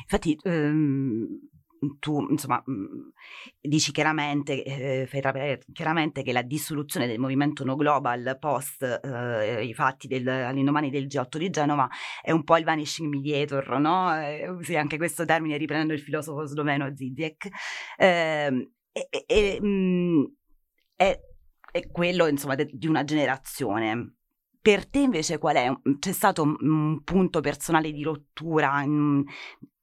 Infatti, 0.03 0.37
ehm, 0.43 1.27
tu 1.99 2.25
insomma 2.29 2.63
dici 3.59 3.91
chiaramente, 3.91 4.63
eh, 4.63 5.05
fai 5.07 5.59
chiaramente 5.71 6.23
che 6.23 6.31
la 6.31 6.41
dissoluzione 6.41 7.07
del 7.07 7.19
movimento 7.19 7.63
No 7.63 7.75
Global 7.75 8.37
post 8.39 9.01
eh, 9.03 9.65
i 9.65 9.73
fatti 9.73 10.07
del, 10.07 10.27
all'indomani 10.27 10.89
del 10.89 11.07
G8 11.07 11.37
di 11.37 11.49
Genova 11.49 11.89
è 12.21 12.31
un 12.31 12.43
po' 12.43 12.57
il 12.57 12.63
vanishing 12.63 13.09
mediator, 13.09 13.79
no? 13.79 14.15
Eh, 14.17 14.47
usi 14.49 14.75
anche 14.75 14.97
questo 14.97 15.25
termine 15.25 15.57
riprendendo 15.57 15.93
il 15.93 16.01
filosofo 16.01 16.45
sloveno 16.45 16.93
Zizek. 16.95 17.49
Eh, 17.97 18.71
e, 18.91 19.23
e, 19.25 19.61
mh, 19.61 20.33
è, 20.95 21.19
è, 21.73 21.89
quello 21.91 22.27
insomma 22.27 22.55
de, 22.55 22.69
di 22.71 22.87
una 22.87 23.03
generazione. 23.03 24.17
Per 24.61 24.87
te 24.87 24.99
invece 24.99 25.39
qual 25.39 25.55
è? 25.55 25.71
C'è 25.99 26.11
stato 26.11 26.43
un, 26.43 26.55
un 26.61 27.03
punto 27.03 27.41
personale 27.41 27.91
di 27.91 28.03
rottura 28.03 28.81
in, 28.83 29.23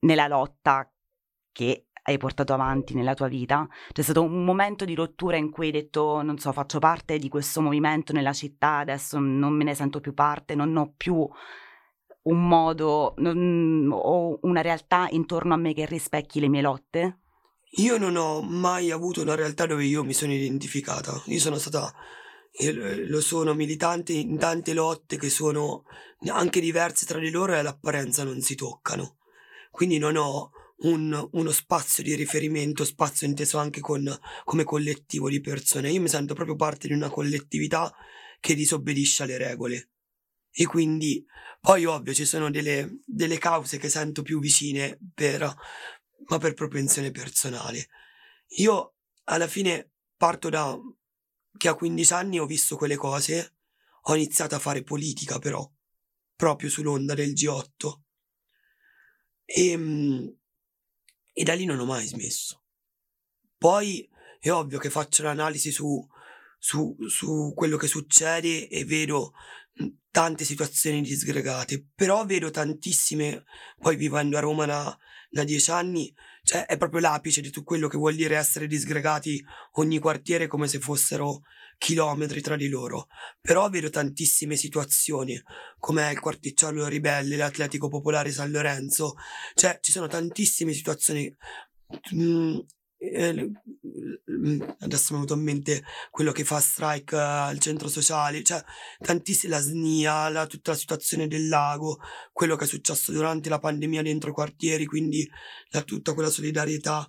nella 0.00 0.28
lotta 0.28 0.90
che 1.52 1.88
hai 2.02 2.16
portato 2.16 2.54
avanti 2.54 2.94
nella 2.94 3.14
tua 3.14 3.28
vita? 3.28 3.68
C'è 3.92 4.02
stato 4.02 4.22
un 4.22 4.44
momento 4.44 4.84
di 4.84 4.94
rottura 4.94 5.36
in 5.36 5.50
cui 5.50 5.66
hai 5.66 5.72
detto, 5.72 6.22
non 6.22 6.38
so, 6.38 6.52
faccio 6.52 6.78
parte 6.78 7.18
di 7.18 7.28
questo 7.28 7.60
movimento 7.60 8.12
nella 8.12 8.32
città, 8.32 8.78
adesso 8.78 9.18
non 9.18 9.52
me 9.52 9.64
ne 9.64 9.74
sento 9.74 10.00
più 10.00 10.14
parte, 10.14 10.54
non 10.54 10.74
ho 10.76 10.94
più 10.96 11.28
un 12.22 12.48
modo 12.48 13.14
non, 13.18 13.88
o 13.92 14.38
una 14.42 14.60
realtà 14.60 15.08
intorno 15.10 15.54
a 15.54 15.56
me 15.56 15.72
che 15.72 15.86
rispecchi 15.86 16.40
le 16.40 16.48
mie 16.48 16.62
lotte? 16.62 17.18
Io 17.74 17.98
non 17.98 18.16
ho 18.16 18.42
mai 18.42 18.90
avuto 18.90 19.22
una 19.22 19.34
realtà 19.34 19.66
dove 19.66 19.84
io 19.84 20.02
mi 20.02 20.12
sono 20.12 20.32
identificata. 20.32 21.22
Io 21.26 21.38
sono 21.38 21.56
stata, 21.58 21.92
lo 23.06 23.20
sono 23.20 23.54
militante 23.54 24.12
in 24.12 24.38
tante 24.38 24.72
lotte 24.72 25.16
che 25.16 25.30
sono 25.30 25.84
anche 26.26 26.60
diverse 26.60 27.06
tra 27.06 27.18
di 27.18 27.30
loro 27.30 27.54
e 27.54 27.58
all'apparenza 27.58 28.24
non 28.24 28.40
si 28.40 28.54
toccano. 28.54 29.18
Quindi 29.70 29.98
non 29.98 30.16
ho 30.16 30.50
un, 30.82 31.28
uno 31.32 31.50
spazio 31.52 32.02
di 32.02 32.14
riferimento, 32.14 32.84
spazio 32.84 33.26
inteso 33.26 33.58
anche 33.58 33.80
con, 33.80 34.18
come 34.44 34.64
collettivo 34.64 35.28
di 35.28 35.40
persone. 35.40 35.90
Io 35.90 36.00
mi 36.00 36.08
sento 36.08 36.34
proprio 36.34 36.56
parte 36.56 36.88
di 36.88 36.94
una 36.94 37.08
collettività 37.08 37.92
che 38.40 38.54
disobbedisce 38.54 39.22
alle 39.22 39.38
regole. 39.38 39.90
E 40.52 40.66
quindi 40.66 41.24
poi 41.60 41.84
ovvio 41.84 42.12
ci 42.12 42.24
sono 42.24 42.50
delle, 42.50 43.02
delle 43.04 43.38
cause 43.38 43.78
che 43.78 43.88
sento 43.88 44.22
più 44.22 44.40
vicine 44.40 44.98
per, 45.14 45.54
ma 46.26 46.38
per 46.38 46.54
propensione 46.54 47.10
personale. 47.10 47.88
Io 48.58 48.94
alla 49.24 49.48
fine 49.48 49.92
parto 50.16 50.48
da 50.48 50.78
che 51.56 51.68
a 51.68 51.74
15 51.74 52.12
anni 52.12 52.38
ho 52.38 52.46
visto 52.46 52.76
quelle 52.76 52.96
cose, 52.96 53.56
ho 54.02 54.14
iniziato 54.14 54.54
a 54.54 54.58
fare 54.58 54.82
politica 54.82 55.38
però, 55.38 55.68
proprio 56.34 56.70
sull'onda 56.70 57.14
del 57.14 57.32
G8. 57.32 58.00
E, 59.44 59.68
ehm, 59.70 60.36
e 61.32 61.42
da 61.42 61.54
lì 61.54 61.64
non 61.64 61.78
ho 61.78 61.84
mai 61.84 62.06
smesso. 62.06 62.62
Poi 63.58 64.08
è 64.38 64.50
ovvio 64.50 64.78
che 64.78 64.90
faccio 64.90 65.22
l'analisi 65.22 65.70
su, 65.70 66.06
su, 66.58 66.96
su 67.08 67.52
quello 67.54 67.76
che 67.76 67.86
succede 67.86 68.68
e 68.68 68.84
vedo 68.84 69.34
tante 70.10 70.44
situazioni 70.44 71.02
disgregate, 71.02 71.86
però 71.94 72.24
vedo 72.24 72.50
tantissime, 72.50 73.44
poi 73.78 73.96
vivendo 73.96 74.36
a 74.36 74.40
Roma 74.40 74.66
da, 74.66 74.96
da 75.30 75.44
dieci 75.44 75.70
anni, 75.70 76.12
cioè 76.42 76.66
è 76.66 76.76
proprio 76.76 77.00
l'apice 77.00 77.40
di 77.40 77.50
tutto 77.50 77.64
quello 77.64 77.88
che 77.88 77.96
vuol 77.96 78.14
dire 78.14 78.36
essere 78.36 78.66
disgregati 78.66 79.42
ogni 79.74 79.98
quartiere 79.98 80.46
come 80.46 80.66
se 80.66 80.80
fossero 80.80 81.42
chilometri 81.78 82.40
tra 82.40 82.56
di 82.56 82.68
loro. 82.68 83.06
Però 83.40 83.68
vedo 83.70 83.88
tantissime 83.88 84.56
situazioni, 84.56 85.40
come 85.78 86.10
il 86.10 86.20
Quarticciolo 86.20 86.88
Ribelle, 86.88 87.36
l'Atletico 87.36 87.88
Popolare 87.88 88.32
San 88.32 88.50
Lorenzo, 88.50 89.14
cioè 89.54 89.78
ci 89.80 89.92
sono 89.92 90.08
tantissime 90.08 90.72
situazioni 90.72 91.34
mh, 92.10 92.58
eh, 93.02 93.50
mm, 94.30 94.60
adesso 94.80 95.14
mi 95.14 95.22
è 95.22 95.24
venuto 95.24 95.34
in 95.34 95.42
mente 95.42 95.82
quello 96.10 96.32
che 96.32 96.44
fa 96.44 96.60
strike 96.60 97.16
al 97.16 97.58
centro 97.58 97.88
sociale, 97.88 98.42
cioè 98.42 98.62
tantissime, 98.98 99.54
la 99.54 99.60
SNIA, 99.60 100.28
la, 100.28 100.46
tutta 100.46 100.72
la 100.72 100.76
situazione 100.76 101.26
del 101.26 101.48
lago, 101.48 101.98
quello 102.32 102.56
che 102.56 102.64
è 102.64 102.66
successo 102.66 103.10
durante 103.10 103.48
la 103.48 103.58
pandemia 103.58 104.02
dentro 104.02 104.30
i 104.30 104.34
quartieri, 104.34 104.84
quindi 104.84 105.28
la, 105.70 105.82
tutta 105.82 106.12
quella 106.12 106.28
solidarietà. 106.30 107.06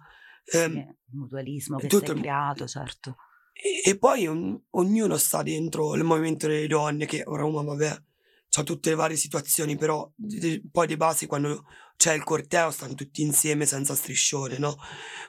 Ehm, 0.54 0.77
il 0.77 0.95
mutualismo 1.12 1.77
che 1.77 1.88
tutto, 1.88 2.13
si 2.13 2.19
è 2.19 2.21
creato, 2.21 2.67
certo. 2.67 3.17
E, 3.51 3.89
e 3.89 3.97
poi 3.97 4.27
on, 4.27 4.60
ognuno 4.71 5.17
sta 5.17 5.43
dentro 5.43 5.93
il 5.95 6.04
movimento 6.04 6.47
delle 6.47 6.67
donne, 6.67 7.06
che 7.06 7.23
ora 7.25 7.41
Roma, 7.41 7.63
vabbè, 7.63 8.01
c'ha 8.47 8.63
tutte 8.63 8.89
le 8.89 8.95
varie 8.95 9.17
situazioni, 9.17 9.75
però 9.75 10.10
di, 10.15 10.62
poi 10.71 10.88
di 10.88 10.95
base 10.95 11.27
quando 11.27 11.65
c'è 12.02 12.16
il 12.16 12.24
corteo 12.24 12.72
stanno 12.72 12.96
tutti 12.96 13.22
insieme 13.22 13.68
senza 13.68 13.94
striscione, 13.94 14.58
no? 14.58 14.76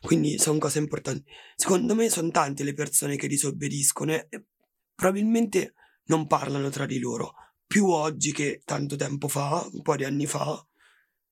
Quindi 0.00 0.38
sono 0.38 0.56
cose 0.58 0.78
importanti. 0.78 1.22
Secondo 1.54 1.94
me 1.94 2.08
sono 2.08 2.30
tante 2.30 2.64
le 2.64 2.72
persone 2.72 3.16
che 3.16 3.28
disobbediscono 3.28 4.12
e 4.14 4.46
probabilmente 4.94 5.74
non 6.04 6.26
parlano 6.26 6.70
tra 6.70 6.86
di 6.86 6.98
loro. 6.98 7.34
Più 7.66 7.88
oggi 7.88 8.32
che 8.32 8.62
tanto 8.64 8.96
tempo 8.96 9.28
fa, 9.28 9.68
un 9.70 9.82
po' 9.82 9.96
di 9.96 10.04
anni 10.04 10.24
fa, 10.24 10.66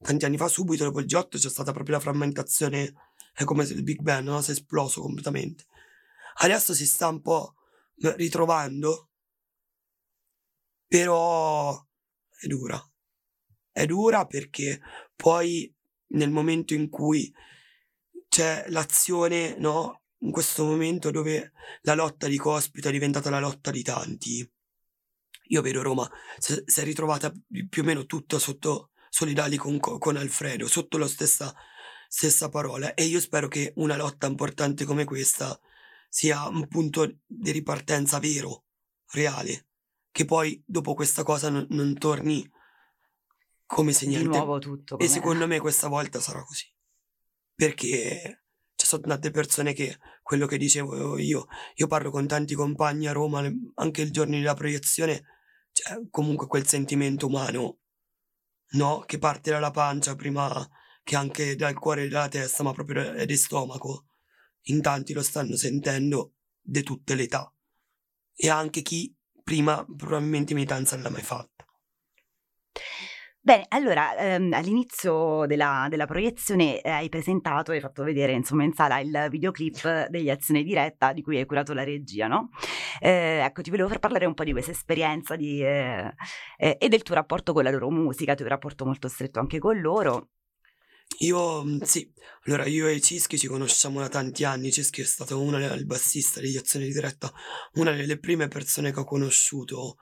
tanti 0.02 0.26
anni 0.26 0.36
fa, 0.36 0.46
subito 0.46 0.84
dopo 0.84 1.00
il 1.00 1.06
G8 1.06 1.38
c'è 1.38 1.48
stata 1.48 1.72
proprio 1.72 1.94
la 1.94 2.02
frammentazione, 2.02 2.92
è 3.32 3.44
come 3.44 3.64
se 3.64 3.72
il 3.72 3.82
Big 3.82 4.02
Bang 4.02 4.26
no? 4.26 4.42
si 4.42 4.50
è 4.50 4.52
esploso 4.52 5.00
completamente. 5.00 5.64
Adesso 6.42 6.74
si 6.74 6.84
sta 6.84 7.08
un 7.08 7.22
po' 7.22 7.54
ritrovando, 7.96 9.08
però 10.86 11.82
è 12.28 12.46
dura. 12.46 12.78
È 13.72 13.86
dura 13.86 14.26
perché 14.26 14.80
poi 15.20 15.72
nel 16.12 16.30
momento 16.30 16.74
in 16.74 16.88
cui 16.88 17.32
c'è 18.28 18.64
l'azione, 18.68 19.56
no? 19.58 20.02
In 20.22 20.30
questo 20.30 20.64
momento 20.64 21.10
dove 21.10 21.52
la 21.82 21.94
lotta 21.94 22.26
di 22.26 22.36
Cospito 22.36 22.88
è 22.88 22.92
diventata 22.92 23.30
la 23.30 23.40
lotta 23.40 23.70
di 23.70 23.82
tanti. 23.82 24.50
Io 25.48 25.62
vedo 25.62 25.82
Roma 25.82 26.08
si 26.38 26.62
è 26.80 26.84
ritrovata 26.84 27.32
più 27.68 27.82
o 27.82 27.84
meno 27.84 28.06
tutta 28.06 28.38
sotto 28.38 28.90
solidali 29.08 29.56
con, 29.56 29.78
con 29.78 30.16
Alfredo, 30.16 30.68
sotto 30.68 30.96
la 30.98 31.08
stessa, 31.08 31.54
stessa 32.08 32.48
parola. 32.48 32.94
E 32.94 33.04
io 33.04 33.20
spero 33.20 33.48
che 33.48 33.72
una 33.76 33.96
lotta 33.96 34.26
importante 34.26 34.84
come 34.84 35.04
questa 35.04 35.58
sia 36.08 36.46
un 36.48 36.66
punto 36.68 37.18
di 37.26 37.50
ripartenza 37.50 38.18
vero, 38.18 38.64
reale, 39.12 39.68
che 40.12 40.24
poi 40.24 40.62
dopo 40.66 40.94
questa 40.94 41.22
cosa 41.22 41.48
non, 41.48 41.66
non 41.70 41.94
torni 41.98 42.48
come 43.72 43.92
se 43.92 44.06
niente. 44.06 44.28
Di 44.28 44.36
nuovo 44.36 44.58
tutto. 44.58 44.98
E 44.98 45.06
secondo 45.06 45.46
me 45.46 45.60
questa 45.60 45.86
volta 45.86 46.20
sarà 46.20 46.42
così. 46.42 46.66
Perché 47.54 48.46
ci 48.74 48.86
sono 48.86 49.02
tante 49.02 49.30
persone 49.30 49.72
che, 49.72 49.96
quello 50.22 50.46
che 50.46 50.58
dicevo 50.58 51.16
io, 51.18 51.46
io 51.74 51.86
parlo 51.86 52.10
con 52.10 52.26
tanti 52.26 52.54
compagni 52.54 53.06
a 53.06 53.12
Roma, 53.12 53.48
anche 53.74 54.02
il 54.02 54.10
giorno 54.10 54.36
della 54.36 54.54
proiezione, 54.54 55.22
c'è 55.72 56.00
comunque 56.10 56.48
quel 56.48 56.66
sentimento 56.66 57.26
umano, 57.26 57.78
no? 58.70 59.04
Che 59.06 59.18
parte 59.18 59.50
dalla 59.52 59.70
pancia 59.70 60.16
prima 60.16 60.68
che 61.04 61.14
anche 61.14 61.54
dal 61.54 61.78
cuore 61.78 62.04
e 62.04 62.08
dalla 62.08 62.28
testa, 62.28 62.64
ma 62.64 62.72
proprio 62.72 63.12
del 63.12 63.38
stomaco. 63.38 64.06
In 64.62 64.82
tanti 64.82 65.12
lo 65.12 65.22
stanno 65.22 65.54
sentendo 65.54 66.34
di 66.60 66.82
tutte 66.82 67.14
le 67.14 67.22
età. 67.22 67.52
E 68.34 68.48
anche 68.48 68.82
chi 68.82 69.14
prima 69.44 69.84
probabilmente 69.96 70.54
militanza 70.54 70.96
non 70.96 71.04
l'ha 71.04 71.10
mai 71.10 71.22
fatta. 71.22 71.64
Bene, 73.50 73.66
allora 73.70 74.16
ehm, 74.16 74.52
all'inizio 74.52 75.44
della, 75.44 75.88
della 75.90 76.06
proiezione 76.06 76.80
eh, 76.80 76.88
hai 76.88 77.08
presentato, 77.08 77.72
hai 77.72 77.80
fatto 77.80 78.04
vedere 78.04 78.30
insomma 78.30 78.62
in 78.62 78.72
sala 78.72 79.00
il 79.00 79.26
videoclip 79.28 80.06
degli 80.06 80.30
Azione 80.30 80.62
Diretta 80.62 81.12
di 81.12 81.20
cui 81.20 81.36
hai 81.36 81.46
curato 81.46 81.72
la 81.72 81.82
regia, 81.82 82.28
no? 82.28 82.50
Eh, 83.00 83.40
ecco, 83.42 83.62
ti 83.62 83.70
volevo 83.70 83.88
far 83.88 83.98
parlare 83.98 84.26
un 84.26 84.34
po' 84.34 84.44
di 84.44 84.52
questa 84.52 84.70
esperienza 84.70 85.34
di, 85.34 85.64
eh, 85.64 86.14
eh 86.58 86.76
e 86.78 86.88
del 86.88 87.02
tuo 87.02 87.16
rapporto 87.16 87.52
con 87.52 87.64
la 87.64 87.72
loro 87.72 87.90
musica, 87.90 88.34
tu 88.34 88.42
hai 88.42 88.48
un 88.48 88.54
rapporto 88.54 88.84
molto 88.84 89.08
stretto 89.08 89.40
anche 89.40 89.58
con 89.58 89.80
loro. 89.80 90.28
Io, 91.18 91.64
mm, 91.64 91.80
sì, 91.80 92.08
allora 92.44 92.66
io 92.66 92.86
e 92.86 93.00
Cischi 93.00 93.36
ci 93.36 93.48
conosciamo 93.48 93.98
da 93.98 94.08
tanti 94.08 94.44
anni, 94.44 94.70
Cischi 94.70 95.00
è 95.00 95.04
stato 95.04 95.42
una, 95.42 95.74
il 95.74 95.86
bassista 95.86 96.38
degli 96.38 96.56
Azione 96.56 96.86
Diretta, 96.86 97.32
una 97.72 97.90
delle 97.90 98.16
prime 98.16 98.46
persone 98.46 98.92
che 98.92 99.00
ho 99.00 99.04
conosciuto 99.04 99.96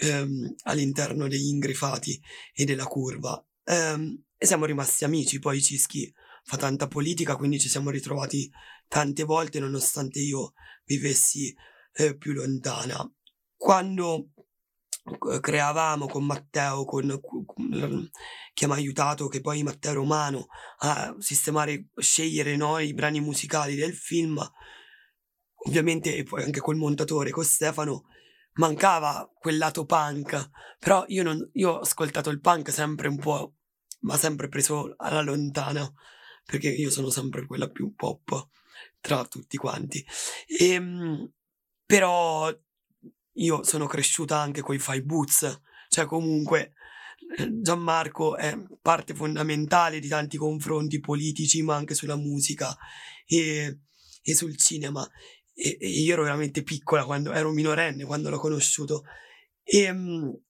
ehm, 0.00 0.54
all'interno 0.64 1.28
degli 1.28 1.48
ingrifati 1.48 2.20
e 2.52 2.64
della 2.64 2.86
curva. 2.86 3.42
Ehm, 3.64 4.24
e 4.36 4.46
siamo 4.46 4.64
rimasti 4.64 5.04
amici, 5.04 5.38
poi 5.38 5.60
Cischi 5.60 6.12
fa 6.44 6.56
tanta 6.56 6.86
politica, 6.86 7.36
quindi 7.36 7.58
ci 7.58 7.68
siamo 7.68 7.90
ritrovati 7.90 8.50
tante 8.86 9.24
volte 9.24 9.60
nonostante 9.60 10.20
io 10.20 10.52
vivessi 10.84 11.54
eh, 11.92 12.16
più 12.16 12.32
lontana. 12.32 12.96
Quando 13.56 14.30
eh, 15.32 15.40
creavamo 15.40 16.06
con 16.06 16.24
Matteo, 16.24 16.84
con, 16.84 17.18
con, 17.20 18.10
che 18.54 18.66
mi 18.66 18.72
ha 18.72 18.76
aiutato, 18.76 19.28
che 19.28 19.40
poi 19.40 19.62
Matteo 19.62 19.94
Romano 19.94 20.46
a 20.78 21.14
sistemare, 21.18 21.88
scegliere 21.96 22.56
noi 22.56 22.88
i 22.88 22.94
brani 22.94 23.20
musicali 23.20 23.74
del 23.74 23.94
film, 23.94 24.40
ovviamente 25.66 26.16
e 26.16 26.22
poi 26.22 26.44
anche 26.44 26.60
col 26.60 26.76
montatore, 26.76 27.30
con 27.30 27.44
Stefano, 27.44 28.04
mancava 28.58 29.28
quel 29.38 29.58
lato 29.58 29.84
punk, 29.84 30.50
però 30.78 31.04
io, 31.08 31.22
non, 31.22 31.50
io 31.54 31.70
ho 31.70 31.78
ascoltato 31.80 32.30
il 32.30 32.40
punk 32.40 32.70
sempre 32.70 33.08
un 33.08 33.18
po', 33.18 33.54
ma 34.00 34.16
sempre 34.16 34.48
preso 34.48 34.94
alla 34.96 35.22
lontana, 35.22 35.90
perché 36.44 36.68
io 36.68 36.90
sono 36.90 37.10
sempre 37.10 37.46
quella 37.46 37.68
più 37.68 37.94
pop 37.94 38.48
tra 39.00 39.24
tutti 39.24 39.56
quanti. 39.56 40.04
E, 40.46 40.72
ehm, 40.72 41.32
però 41.84 42.52
io 43.32 43.62
sono 43.62 43.86
cresciuta 43.86 44.38
anche 44.38 44.60
con 44.60 44.74
i 44.74 44.78
Five 44.78 45.02
Boots, 45.02 45.60
cioè 45.88 46.06
comunque 46.06 46.74
eh, 47.36 47.60
Gianmarco 47.60 48.36
è 48.36 48.56
parte 48.80 49.14
fondamentale 49.14 50.00
di 50.00 50.08
tanti 50.08 50.36
confronti 50.36 51.00
politici, 51.00 51.62
ma 51.62 51.76
anche 51.76 51.94
sulla 51.94 52.16
musica 52.16 52.76
e, 53.26 53.80
e 54.22 54.34
sul 54.34 54.56
cinema. 54.56 55.08
E, 55.60 55.76
e, 55.80 55.88
io 55.88 56.12
ero 56.12 56.22
veramente 56.22 56.62
piccola 56.62 57.04
quando 57.04 57.32
ero 57.32 57.50
minorenne 57.50 58.04
quando 58.04 58.30
l'ho 58.30 58.38
conosciuto. 58.38 59.02
E, 59.64 59.78
ehm, 59.82 60.40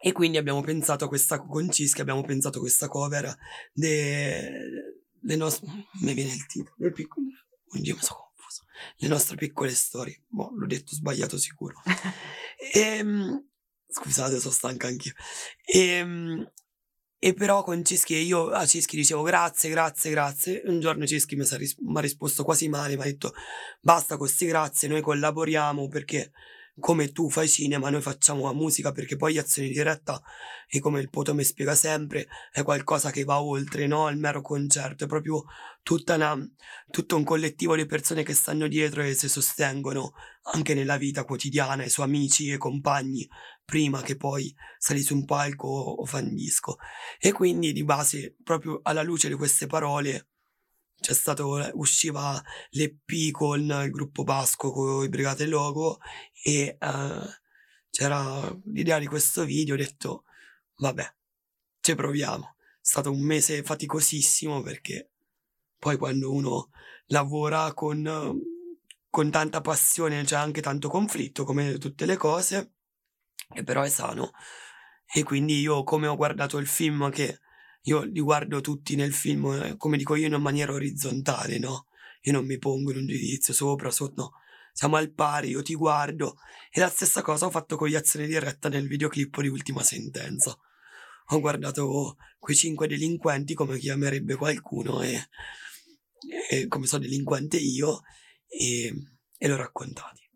e 0.00 0.12
quindi 0.12 0.38
abbiamo 0.38 0.62
pensato 0.62 1.04
a 1.04 1.08
questa 1.08 1.38
con 1.40 1.70
Cischi, 1.70 2.00
abbiamo 2.00 2.22
pensato 2.22 2.58
a 2.58 2.60
questa 2.60 2.88
cover 2.88 3.36
delle 3.72 4.80
nostre. 5.20 5.68
Mi 6.00 6.14
viene 6.14 6.32
il 6.32 6.46
titolo, 6.46 6.92
piccolo. 6.92 7.26
Oddio, 7.74 7.94
mi 7.94 8.00
sono 8.00 8.32
confuso. 8.32 8.62
Le 8.96 9.08
nostre 9.08 9.36
piccole 9.36 9.70
storie. 9.74 10.22
Boh, 10.28 10.50
l'ho 10.54 10.66
detto 10.66 10.94
sbagliato 10.94 11.36
sicuro. 11.36 11.82
e, 12.72 12.78
ehm, 12.80 13.44
scusate, 13.86 14.38
sono 14.38 14.54
stanca 14.54 14.86
anch'io. 14.86 15.12
E, 15.64 15.80
ehm, 15.80 16.52
e 17.18 17.34
però 17.34 17.62
con 17.62 17.84
Cischi 17.84 18.14
io 18.14 18.50
a 18.50 18.64
Cischi 18.64 18.96
dicevo 18.96 19.22
grazie, 19.22 19.70
grazie, 19.70 20.10
grazie. 20.10 20.62
Un 20.66 20.80
giorno 20.80 21.06
Cischi 21.06 21.36
mi 21.36 21.44
ha 21.44 22.00
risposto 22.00 22.44
quasi 22.44 22.68
male, 22.68 22.96
mi 22.96 23.02
ha 23.02 23.06
detto 23.06 23.32
basta 23.80 24.16
con 24.16 24.26
questi 24.26 24.46
grazie, 24.46 24.88
noi 24.88 25.00
collaboriamo 25.00 25.88
perché 25.88 26.32
come 26.78 27.10
tu 27.10 27.28
fai 27.28 27.48
cinema, 27.48 27.90
noi 27.90 28.00
facciamo 28.00 28.44
la 28.44 28.52
musica 28.52 28.92
perché 28.92 29.16
poi 29.16 29.38
azione 29.38 29.68
diretta, 29.68 30.20
e 30.68 30.80
come 30.80 31.00
il 31.00 31.10
Poto 31.10 31.34
mi 31.34 31.44
spiega 31.44 31.74
sempre, 31.74 32.28
è 32.52 32.62
qualcosa 32.62 33.10
che 33.10 33.24
va 33.24 33.42
oltre 33.42 33.86
no? 33.86 34.08
il 34.08 34.16
mero 34.16 34.40
concerto, 34.40 35.04
è 35.04 35.06
proprio 35.06 35.44
una, 36.06 36.48
tutto 36.90 37.16
un 37.16 37.24
collettivo 37.24 37.74
di 37.74 37.86
persone 37.86 38.22
che 38.22 38.34
stanno 38.34 38.68
dietro 38.68 39.02
e 39.02 39.14
si 39.14 39.28
sostengono 39.28 40.12
anche 40.52 40.74
nella 40.74 40.96
vita 40.96 41.24
quotidiana, 41.24 41.84
i 41.84 41.90
suoi 41.90 42.06
amici 42.06 42.50
e 42.50 42.58
compagni, 42.58 43.28
prima 43.68 44.00
che 44.00 44.16
poi 44.16 44.54
sali 44.78 45.02
su 45.02 45.14
un 45.14 45.26
palco 45.26 45.68
o 45.68 46.06
fa 46.06 46.20
un 46.20 46.34
disco. 46.34 46.78
E 47.20 47.32
quindi 47.32 47.74
di 47.74 47.84
base, 47.84 48.34
proprio 48.42 48.80
alla 48.82 49.02
luce 49.02 49.28
di 49.28 49.34
queste 49.34 49.66
parole, 49.66 50.28
c'è 50.98 51.12
stato, 51.12 51.70
usciva 51.74 52.42
l'EP 52.70 53.30
con 53.30 53.60
il 53.60 53.90
gruppo 53.90 54.24
Pasco 54.24 54.72
con 54.72 55.04
i 55.04 55.10
Brigate 55.10 55.44
Logo 55.44 55.98
e 56.42 56.78
uh, 56.80 57.28
c'era 57.90 58.58
l'idea 58.72 58.98
di 58.98 59.06
questo 59.06 59.44
video, 59.44 59.74
ho 59.74 59.76
detto 59.76 60.24
vabbè, 60.76 61.14
ci 61.82 61.94
proviamo. 61.94 62.54
È 62.56 62.80
stato 62.80 63.12
un 63.12 63.20
mese 63.20 63.62
faticosissimo 63.62 64.62
perché 64.62 65.10
poi 65.78 65.98
quando 65.98 66.32
uno 66.32 66.70
lavora 67.08 67.74
con, 67.74 68.40
con 69.10 69.30
tanta 69.30 69.60
passione 69.60 70.24
c'è 70.24 70.36
anche 70.36 70.62
tanto 70.62 70.88
conflitto 70.88 71.44
come 71.44 71.76
tutte 71.76 72.06
le 72.06 72.16
cose, 72.16 72.72
e 73.54 73.62
però 73.64 73.82
è 73.82 73.88
sano. 73.88 74.30
E 75.12 75.22
quindi 75.22 75.60
io 75.60 75.84
come 75.84 76.06
ho 76.06 76.16
guardato 76.16 76.58
il 76.58 76.66
film 76.66 77.10
che 77.10 77.40
io 77.82 78.02
li 78.02 78.20
guardo 78.20 78.60
tutti 78.60 78.96
nel 78.96 79.12
film, 79.12 79.46
eh, 79.46 79.76
come 79.76 79.96
dico 79.96 80.14
io, 80.14 80.26
in 80.26 80.40
maniera 80.40 80.72
orizzontale, 80.72 81.58
no? 81.58 81.86
Io 82.22 82.32
non 82.32 82.44
mi 82.44 82.58
pongo 82.58 82.90
in 82.90 82.98
un 82.98 83.06
giudizio 83.06 83.54
sopra, 83.54 83.90
sotto, 83.90 84.22
no. 84.22 84.32
Siamo 84.72 84.96
al 84.96 85.12
pari, 85.12 85.48
io 85.50 85.62
ti 85.62 85.74
guardo. 85.74 86.36
E 86.70 86.80
la 86.80 86.88
stessa 86.88 87.22
cosa 87.22 87.46
ho 87.46 87.50
fatto 87.50 87.76
con 87.76 87.88
gli 87.88 87.94
azioni 87.94 88.26
diretta 88.26 88.68
nel 88.68 88.86
videoclip 88.86 89.40
di 89.40 89.48
Ultima 89.48 89.82
Sentenza. 89.82 90.56
Ho 91.30 91.40
guardato 91.40 92.16
quei 92.38 92.56
cinque 92.56 92.86
delinquenti 92.86 93.54
come 93.54 93.78
chiamerebbe 93.78 94.36
qualcuno 94.36 95.02
e, 95.02 95.28
e 96.50 96.66
come 96.68 96.86
sono 96.86 97.02
delinquente 97.02 97.56
io 97.58 98.00
e, 98.46 98.94
e 99.36 99.48
l'ho 99.48 99.56
raccontati 99.56 100.27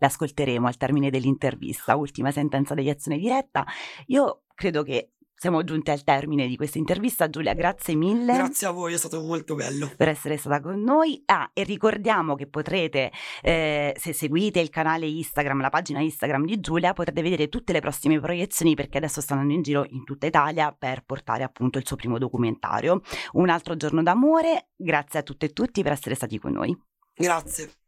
l'ascolteremo 0.00 0.66
al 0.66 0.76
termine 0.76 1.10
dell'intervista, 1.10 1.94
ultima 1.94 2.32
sentenza 2.32 2.74
degli 2.74 2.90
azioni 2.90 3.18
diretta. 3.18 3.64
Io 4.06 4.42
credo 4.54 4.82
che 4.82 5.12
siamo 5.40 5.64
giunti 5.64 5.90
al 5.90 6.04
termine 6.04 6.46
di 6.46 6.54
questa 6.54 6.76
intervista. 6.76 7.30
Giulia, 7.30 7.54
grazie 7.54 7.94
mille. 7.94 8.34
Grazie 8.34 8.66
a 8.66 8.72
voi, 8.72 8.92
è 8.92 8.98
stato 8.98 9.22
molto 9.22 9.54
bello. 9.54 9.90
Per 9.96 10.06
essere 10.06 10.36
stata 10.36 10.60
con 10.60 10.82
noi. 10.82 11.22
Ah, 11.24 11.50
e 11.54 11.62
ricordiamo 11.62 12.34
che 12.34 12.46
potrete, 12.46 13.10
eh, 13.40 13.96
se 13.98 14.12
seguite 14.12 14.60
il 14.60 14.68
canale 14.68 15.06
Instagram, 15.06 15.62
la 15.62 15.70
pagina 15.70 16.00
Instagram 16.00 16.44
di 16.44 16.60
Giulia, 16.60 16.92
potrete 16.92 17.22
vedere 17.22 17.48
tutte 17.48 17.72
le 17.72 17.80
prossime 17.80 18.20
proiezioni 18.20 18.74
perché 18.74 18.98
adesso 18.98 19.22
stanno 19.22 19.40
andando 19.40 19.60
in 19.60 19.64
giro 19.64 19.86
in 19.88 20.04
tutta 20.04 20.26
Italia 20.26 20.76
per 20.78 21.04
portare 21.06 21.42
appunto 21.42 21.78
il 21.78 21.86
suo 21.86 21.96
primo 21.96 22.18
documentario. 22.18 23.00
Un 23.32 23.48
altro 23.48 23.76
giorno 23.76 24.02
d'amore. 24.02 24.68
Grazie 24.76 25.20
a 25.20 25.22
tutte 25.22 25.46
e 25.46 25.52
tutti 25.54 25.82
per 25.82 25.92
essere 25.92 26.16
stati 26.16 26.38
con 26.38 26.52
noi. 26.52 26.78
Grazie. 27.14 27.79